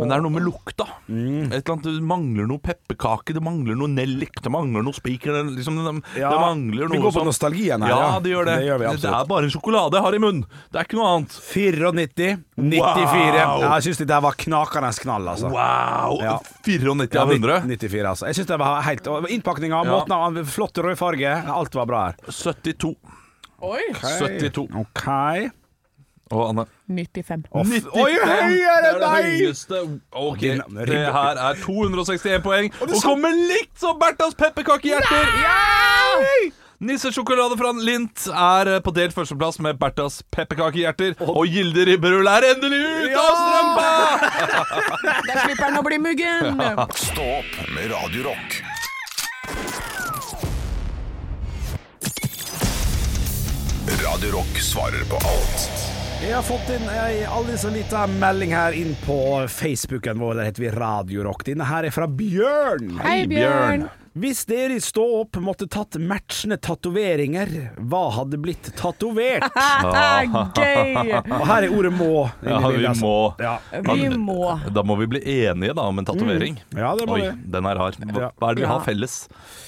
[0.00, 0.86] Men det er noe med lukta.
[1.08, 5.32] Et eller annet, Det mangler noe pepperkake, det mangler noe nellik, det mangler noe spiker.
[5.36, 8.30] Det, liksom, det, Ja, det mangler noe vi går på sånn- nostalgien her, Ja, det
[8.32, 8.56] gjør det.
[8.60, 9.20] Det gjør vi det absolutt.
[9.20, 10.44] er bare en sjokolade jeg har i munnen.
[10.72, 11.30] Det er ikke noe annet.
[11.30, 11.92] 94,
[12.56, 13.46] 94.
[13.50, 13.60] Wow.
[13.60, 15.50] Ja, jeg syns det der var knakende knall, altså.
[15.50, 16.18] Wow!
[16.20, 16.38] Ja.
[16.64, 17.60] 94 av 100.
[17.66, 18.26] 94, altså.
[18.30, 19.90] Jeg syns det var helt Innpakninga, Ja.
[19.90, 22.14] måten av flott rød farge, alt var bra her.
[22.30, 22.94] 72.
[23.62, 23.80] Oi!
[24.00, 24.68] 72.
[24.80, 25.06] OK.
[26.30, 26.64] Og Anne?
[26.88, 27.42] 95.
[27.50, 28.20] Oi, 95.
[28.22, 29.22] høyere det er det Nei!
[29.40, 29.80] høyeste.
[30.14, 32.70] Ok, Din- det her er 261 poeng.
[32.80, 35.26] Og kommer likt som Berthas pepperkakehjerter!
[36.80, 41.18] Nissesjokolade fra Lint er eh, på delt førsteplass med Berthas pepperkakehjerter.
[41.28, 43.90] Og Gilde Ribberull er endelig ut av strømpa!
[45.28, 46.62] Der slipper han å bli muggen!
[47.04, 48.56] Stå opp med Radio Rock.
[54.00, 55.86] Radio Rock svarer på alt
[56.24, 59.20] Jeg har fått inn ei aldri så lita melding her inn på
[59.52, 60.40] Facebooken vår.
[60.40, 61.44] Der heter vi Radio Rock.
[61.44, 62.94] Denne her er fra Bjørn.
[63.04, 63.90] Hei, Bjørn.
[64.18, 69.46] Hvis dere i Stå opp måtte tatt matchende tatoveringer, hva hadde blitt tatovert?
[70.58, 71.12] Gøy!
[71.14, 72.24] Og her er ordet 'må'.
[72.42, 73.04] Ja, vi altså.
[73.04, 73.54] må Ja.
[73.86, 74.58] Vi må.
[74.74, 76.58] Da må vi bli enige da om en tatovering.
[76.74, 77.30] ja, det må Oi, vi.
[77.54, 78.00] den er hard.
[78.02, 79.16] Hva, er det vi har felles?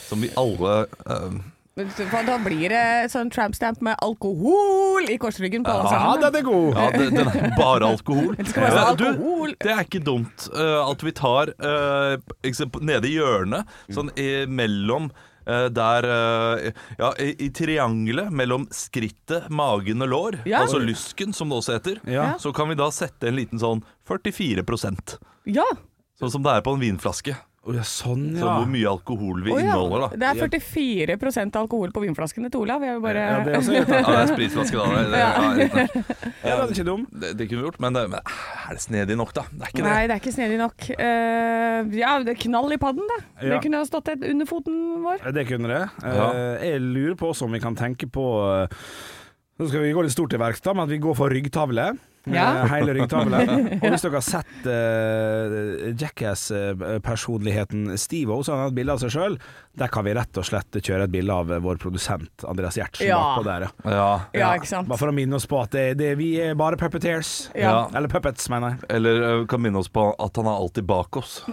[0.09, 0.75] Som vi alle
[1.07, 1.39] eh,
[1.73, 6.21] For Da blir det sånn tramp stamp med alkohol i korsryggen på alle sammen.
[6.21, 6.77] Ja, den er god!
[6.77, 8.35] Ja, det, den er bare alkohol.
[8.43, 9.55] Det skal du, alkohol.
[9.63, 14.27] det er ikke dumt uh, at vi tar uh, eksempel, nede i hjørnet, sånn i,
[14.53, 15.09] mellom
[15.47, 16.07] eh, der
[17.01, 20.61] Ja, i, i triangelet mellom skrittet, magen og lår, Ja.
[20.67, 22.35] altså lysken, som det også heter, Ja.
[22.39, 25.17] så kan vi da sette en liten sånn 44%
[25.49, 25.65] Ja.
[26.21, 27.35] Sånn som det er på en vinflaske.
[27.63, 29.69] Å, ja, sånn, Så hvor mye alkohol vi oh, ja.
[29.69, 30.17] inneholder, da.
[30.19, 30.49] Det er
[31.15, 32.83] 44% alkohol på vinflaskene til Olav.
[32.83, 34.03] Jeg bare Ja, det er også irriterende.
[34.03, 34.87] Ja, det er spritflaske, da.
[34.91, 35.21] Det, det,
[36.43, 37.05] ja, Ja, den er ikke dum.
[37.13, 39.45] det, det kunne vi gjort, men, det, men er det snedig nok, da?
[39.53, 39.87] Det er ikke det.
[39.93, 40.89] Nei, det er ikke snedig nok.
[40.99, 43.21] Uh, ja, det er knall i padden, da.
[43.39, 43.53] Ja.
[43.55, 45.23] Det kunne ha stått et under foten vår.
[45.39, 45.83] Det kunne det.
[46.03, 46.29] Ja.
[46.35, 48.81] Eh, Jeg lurer på også om vi kan tenke på eh,
[49.63, 51.93] Nå skal vi gå litt stort til verks, da, men at vi går for ryggtavle.
[52.31, 52.65] Ja.
[52.71, 53.39] Hele ryggtavle.
[53.83, 59.13] Og hvis dere har sett uh, Jackass-personligheten Steve-O, så har han et bilde av seg
[59.15, 59.39] sjøl.
[59.79, 63.09] Der kan vi rett og slett kjøre et bilde av eh, vår produsent Andreas Gjertsen
[63.09, 63.19] Ja.
[63.23, 63.67] bakpå der.
[63.85, 63.93] ja.
[63.93, 64.21] Ja.
[64.37, 64.89] Ja, ikke sant.
[64.91, 67.49] Bare for å minne oss på at det, det, vi er bare puppeteers.
[67.57, 67.87] Ja.
[67.97, 68.85] Eller puppets, mener jeg.
[68.99, 71.41] Eller eh, kan minne oss på at han er alltid bak oss.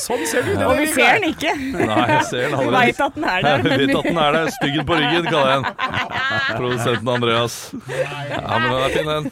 [0.00, 0.62] Sånn ser det ut!
[0.64, 1.52] Og vi ser den ikke.
[1.74, 3.64] Nei, jeg ser den Vi vet veit at den er der.
[3.74, 4.52] Jeg vet at den er der.
[4.56, 5.66] Styggen på ryggen, kaller jeg den.
[6.58, 7.58] Produsenten Andreas.
[7.92, 9.30] Ja, men den er fin, den.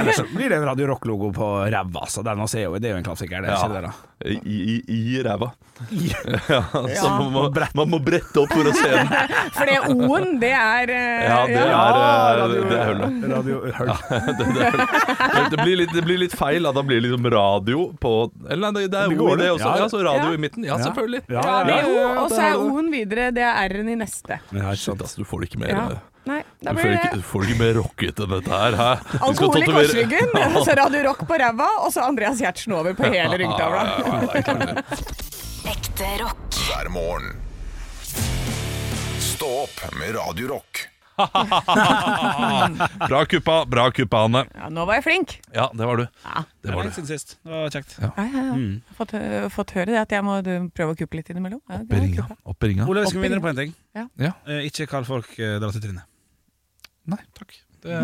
[0.00, 2.88] Eller så blir det en Radio Rock-logo på ræva, så den også er jo, det
[2.90, 3.42] er jo en klassiker.
[3.44, 3.68] Det Ja.
[3.68, 3.92] det, da.
[4.22, 4.74] I, i,
[5.18, 5.48] i ræva.
[5.90, 7.08] Ja, så Ja.
[7.18, 7.42] man må,
[7.74, 9.08] man må brette opp for å se den.
[9.56, 13.16] For det O-en, det er eh, Ja, det er, eh, det er hullet.
[13.32, 13.90] Radio Høl.
[14.38, 16.62] Det, det, er- det, blir litt, det blir litt feil.
[16.72, 18.12] Da blir det liksom radio på
[18.48, 19.52] Eller nei, det, det er Det går ord, det det.
[19.52, 19.68] også.
[19.68, 19.76] Ja.
[19.82, 20.34] Ja, så radio Ja.
[20.34, 20.64] i midten.
[20.64, 20.84] Ja, Ja.
[20.84, 21.22] selvfølgelig.
[21.28, 22.54] Ja, Radio, og så er.
[22.58, 24.40] O-en videre, det er R-en i neste.
[24.52, 25.00] Ja, ikke sant.
[25.02, 25.88] altså, du får det ikke mer Ja.
[26.24, 28.72] Nei, Du da får blir det du får det ikke mer rocket enn dette her.
[28.78, 28.90] Hæ?
[29.26, 30.28] Alkohol i korsryggen,
[30.66, 33.82] så Radio Rock på ræva, og så Andreas Gjertsen over på hele ryggtavla.
[35.66, 36.38] Ekte rock.
[36.68, 37.32] hver morgen.
[39.18, 40.71] Stå opp med Radio Rock.
[43.10, 44.44] Bra kuppa, bra kuppa, Anne.
[44.56, 45.34] Ja, nå var jeg flink.
[45.54, 46.04] Ja, det var du.
[46.24, 46.44] Ja.
[46.64, 46.92] Det var du.
[46.96, 47.36] siden sist.
[47.42, 47.96] Det var kjekt.
[47.98, 48.44] Ja, ja, ja.
[48.52, 51.28] Jeg har Fått, øh, fått høre det at jeg må du, prøve å kuppe litt
[51.32, 51.60] innimellom.
[51.68, 52.24] Ja, Opp i ringa.
[52.54, 52.88] Opp i ringa.
[52.88, 53.74] Ole, vi skal videre på en ting.
[53.98, 54.06] Ja.
[54.20, 54.32] Ja.
[54.48, 56.08] Eh, ikke kall folk uh, dra til trynet.
[57.12, 57.56] Nei, takk.
[57.82, 57.94] Det,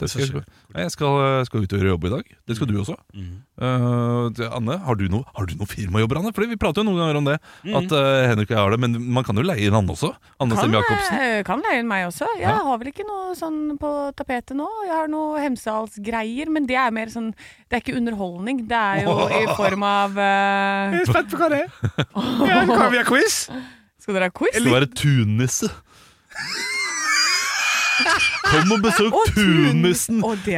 [0.00, 0.40] det skal jeg,
[0.74, 2.30] jeg skal, skal ut og gjøre jobb i dag.
[2.50, 2.96] Det skal du også.
[3.14, 6.32] Eh, det- Anne, har du noe, har du noen firmajobber, Anne?
[6.34, 7.36] Fordi Vi prater jo noen ganger om det.
[7.78, 10.10] At uh, Henrik og jeg har det, men man kan jo leie inn Anne også.
[10.42, 11.44] Anne Kan, Sem Jacobsen.
[11.46, 12.26] kan leie inn meg også.
[12.40, 12.56] Jeg Ja.
[12.66, 14.66] har vel ikke noe sånn på tapetet nå.
[14.88, 17.30] Jeg har noe Hemsedalsgreier, men det er mer sånn
[17.70, 18.66] Det er ikke underholdning.
[18.66, 20.90] Det er jo i form av uh...
[20.98, 21.70] Jeg er spent på hva det er.
[22.48, 23.44] Ja, kan vi ha quiz?
[24.02, 24.56] Skal dere ha quiz?
[24.58, 25.70] Skal være tunnisse.
[28.48, 30.56] Kom og besøk Å, tun- tunnissen Å, i,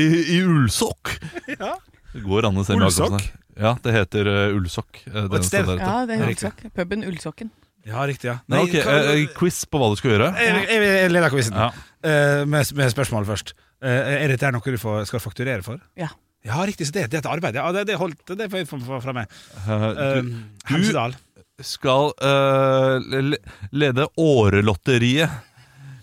[0.00, 1.12] i, i ullsokk.
[1.46, 3.26] Det går an å se med Ullsokk?
[3.60, 5.02] Ja, det heter uh, ullsokk.
[5.10, 5.64] eh, Og et sted.
[5.68, 5.80] der.
[5.80, 6.26] Ja, det er.
[6.30, 6.64] Ullsokk.
[6.76, 7.50] Puben Ullsokken.
[7.86, 8.38] Ja, riktig, ja.
[8.50, 10.30] Nei, ok, hva- eh, Quiz på hva du skal gjøre.
[10.42, 11.54] Jeg, jeg, jeg leder quizen.
[11.56, 11.68] Ja.
[11.70, 13.52] uh, med, med spørsmål først.
[13.84, 15.78] Uh, er dette noe du får, skal fakturere for?
[16.00, 16.08] Ja.
[16.46, 17.56] Ja, riktig, så det, det er et arbeid.
[17.58, 19.30] Ja, det, det holdt det fra meg.
[19.64, 20.34] Eh, Uh, du,
[20.70, 21.16] Hemsedal.
[21.64, 23.32] skal eh,
[23.74, 25.45] lede Årelotteriet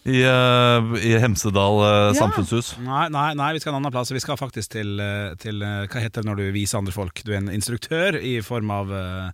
[0.05, 2.13] i, eh, i Hemsedal eh, Ja.
[2.19, 2.73] samfunnshus.
[2.83, 4.11] Nei, nei, nei, vi skal en annen plass.
[4.11, 7.23] Vi skal faktisk til, eh, til Hva heter det når du viser andre folk?
[7.23, 9.31] Du er en instruktør i form av uh,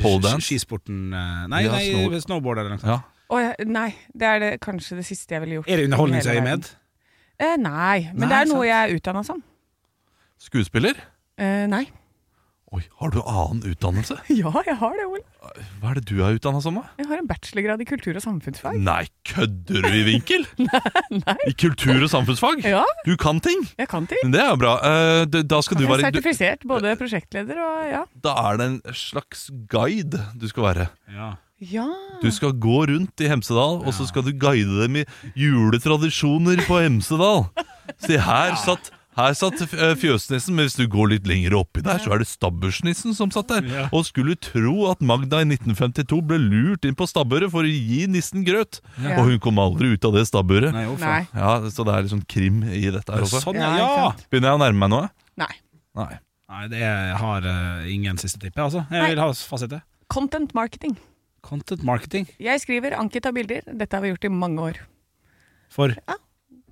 [0.00, 0.36] Pole?
[0.40, 2.92] Skisporten Nei, Ja, nei snow- snowboard eller noe sånt.
[2.92, 3.00] Ja.
[3.32, 5.68] Oh, ja, nei, det er det, kanskje det siste jeg ville gjort.
[5.72, 6.66] Er det underholdningsøyemed?
[7.40, 8.68] Eh, nei, men Nei, det er noe sant.
[8.68, 9.42] jeg er utdanna som.
[10.38, 10.94] Skuespiller?
[11.38, 11.86] Eh, nei.
[12.72, 14.14] Oi, har du annen utdannelse?
[14.32, 15.20] Ja, jeg har det, Ole.
[15.82, 16.86] Hva er det du er utdanna som, da?
[16.96, 18.78] Jeg har en bachelorgrad i kultur- og samfunnsfag.
[18.80, 20.46] Nei, kødder du i vinkel?
[20.70, 21.36] nei, nei.
[21.50, 22.62] I kultur- og samfunnsfag?
[22.64, 23.66] Ja, Du kan ting!
[23.76, 24.22] jeg kan ting.
[24.24, 24.72] Men Det er jo bra.
[24.88, 28.02] Eh, d- da skal du Jeg er være du, sertifisert både prosjektleder og ja.
[28.24, 30.88] Da er det en slags guide du skal være.
[31.12, 31.34] Ja.
[31.62, 31.84] Ja.
[32.24, 35.04] Du skal gå rundt i Hemsedal, og så skal du guide dem i
[35.38, 37.44] juletradisjoner på Hemsedal.
[38.02, 41.98] Se, her satt, her satt eh, fjøsnissen, men hvis du går litt lenger oppi der,
[42.00, 43.66] så er det stabbursnissen som satt der.
[43.68, 43.84] Ja.
[43.92, 48.06] Og skulle tro at Magda i 1952 ble lurt inn på stabburet for å gi
[48.08, 48.80] nissen grøt.
[49.02, 49.18] Ja.
[49.20, 50.72] Og hun kom aldri ut av det stabburet.
[50.72, 51.20] Nei, Nei.
[51.36, 53.42] Ja, Så det er litt sånn krim i dette her også.
[53.44, 53.88] Sånn, Ja, ja!
[54.00, 54.10] ja.
[54.32, 55.10] Begynner jeg å nærme meg noe?
[55.44, 55.52] Nei.
[56.00, 56.12] Nei.
[56.52, 56.82] Nei, det
[57.20, 58.86] har eh, ingen siste tipp, altså.
[58.92, 59.12] Jeg Nei.
[59.14, 59.82] vil ha fasite.
[60.12, 60.96] Content marketing.
[61.42, 63.64] Content marketing Jeg skriver anket av bilder.
[63.66, 64.82] Dette har vi gjort i mange år.
[65.72, 65.92] for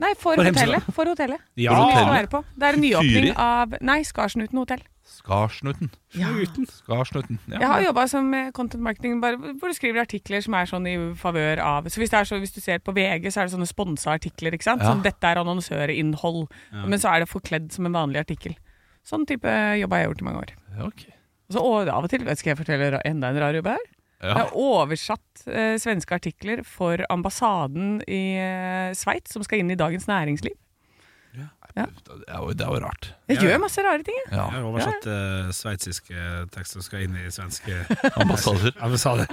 [0.01, 0.86] Nei, for, For hotellet.
[0.96, 1.42] For hotellet.
[1.61, 1.74] Ja!
[1.76, 2.14] Som vi skal hotellet?
[2.16, 2.40] være på.
[2.57, 3.32] Det er en nyåpning Fyri?
[3.36, 4.82] av Nei, Skarsnuten hotell.
[5.11, 5.90] Skarsnuten.
[6.14, 6.30] Ja.
[6.70, 7.38] Skarsnuten.
[7.51, 7.59] Ja.
[7.59, 10.86] Jeg har jobba som eh, content marketing bare, hvor du skriver artikler som er sånn
[10.86, 13.48] i favør av Så hvis, det er så, hvis du ser på VG, så er
[13.51, 14.55] det sånne sponsa artikler.
[14.57, 14.84] ikke sant?
[14.84, 14.92] Ja.
[14.94, 16.46] Sånn, dette er annonsørinnhold.
[16.86, 18.55] Men så er det forkledd som en vanlig artikkel.
[19.07, 20.55] Sånn type jobb har jeg gjort i mange år.
[20.76, 21.07] Ja, ok.
[21.51, 23.88] Og så og av og til, skal jeg fortelle enda en rar jobb her?
[24.21, 29.79] Jeg har oversatt eh, svenske artikler for ambassaden i eh, Sveits, som skal inn i
[29.81, 30.57] Dagens Næringsliv.
[31.71, 33.07] Det er jo, det er jo rart.
[33.31, 33.49] Jeg Ja, ja.
[33.53, 34.33] gjør masse rare ting, jeg.
[34.35, 34.47] Ja.
[34.51, 37.77] Jeg har oversatt uh, sveitsiske tekster som skal inn i svenske
[38.21, 38.75] Ambassader.
[38.83, 39.31] ambassader.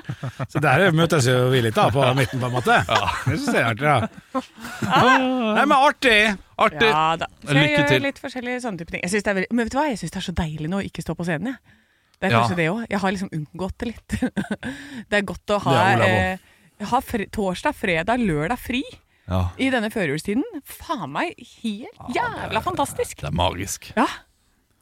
[0.53, 2.77] Så der møtes jo vi litt da, på midten, på en måte.
[2.85, 4.43] Det syns jeg er artig, da.
[4.85, 6.19] Nei, men artig!
[6.61, 6.91] Artig!
[6.93, 7.31] Ja da.
[7.41, 8.05] Så jeg Lykke gjør til.
[8.05, 9.01] litt forskjellige sånne type ting.
[9.07, 10.69] Jeg synes det er veldig, men vet du hva, jeg syns det er så deilig
[10.71, 11.55] nå å ikke stå på scenen.
[11.57, 11.75] Jeg.
[12.17, 12.39] Det er Ja.
[12.41, 12.85] kanskje det òg.
[12.89, 14.15] Jeg har liksom unngått det litt.
[15.09, 18.83] det er godt å ha Det eh, ha fre torsdag, fredag, lørdag fri
[19.27, 19.49] Ja.
[19.57, 20.43] i denne førjulstiden.
[20.65, 23.21] Faen meg helt jævla fantastisk.
[23.21, 23.91] Det er magisk.
[23.95, 24.07] Ja.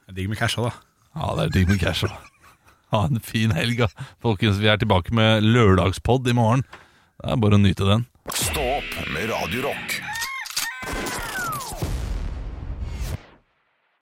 [0.08, 0.74] er digg med casha, da.
[1.16, 2.12] Ja, det er digg med casha.
[2.94, 3.88] Ha en fin helg, da.
[4.22, 6.62] Folkens, vi er tilbake med lørdagspod i morgen.
[7.20, 8.06] Det er bare å nyte den.
[8.32, 9.98] Stå opp med Radio Rock.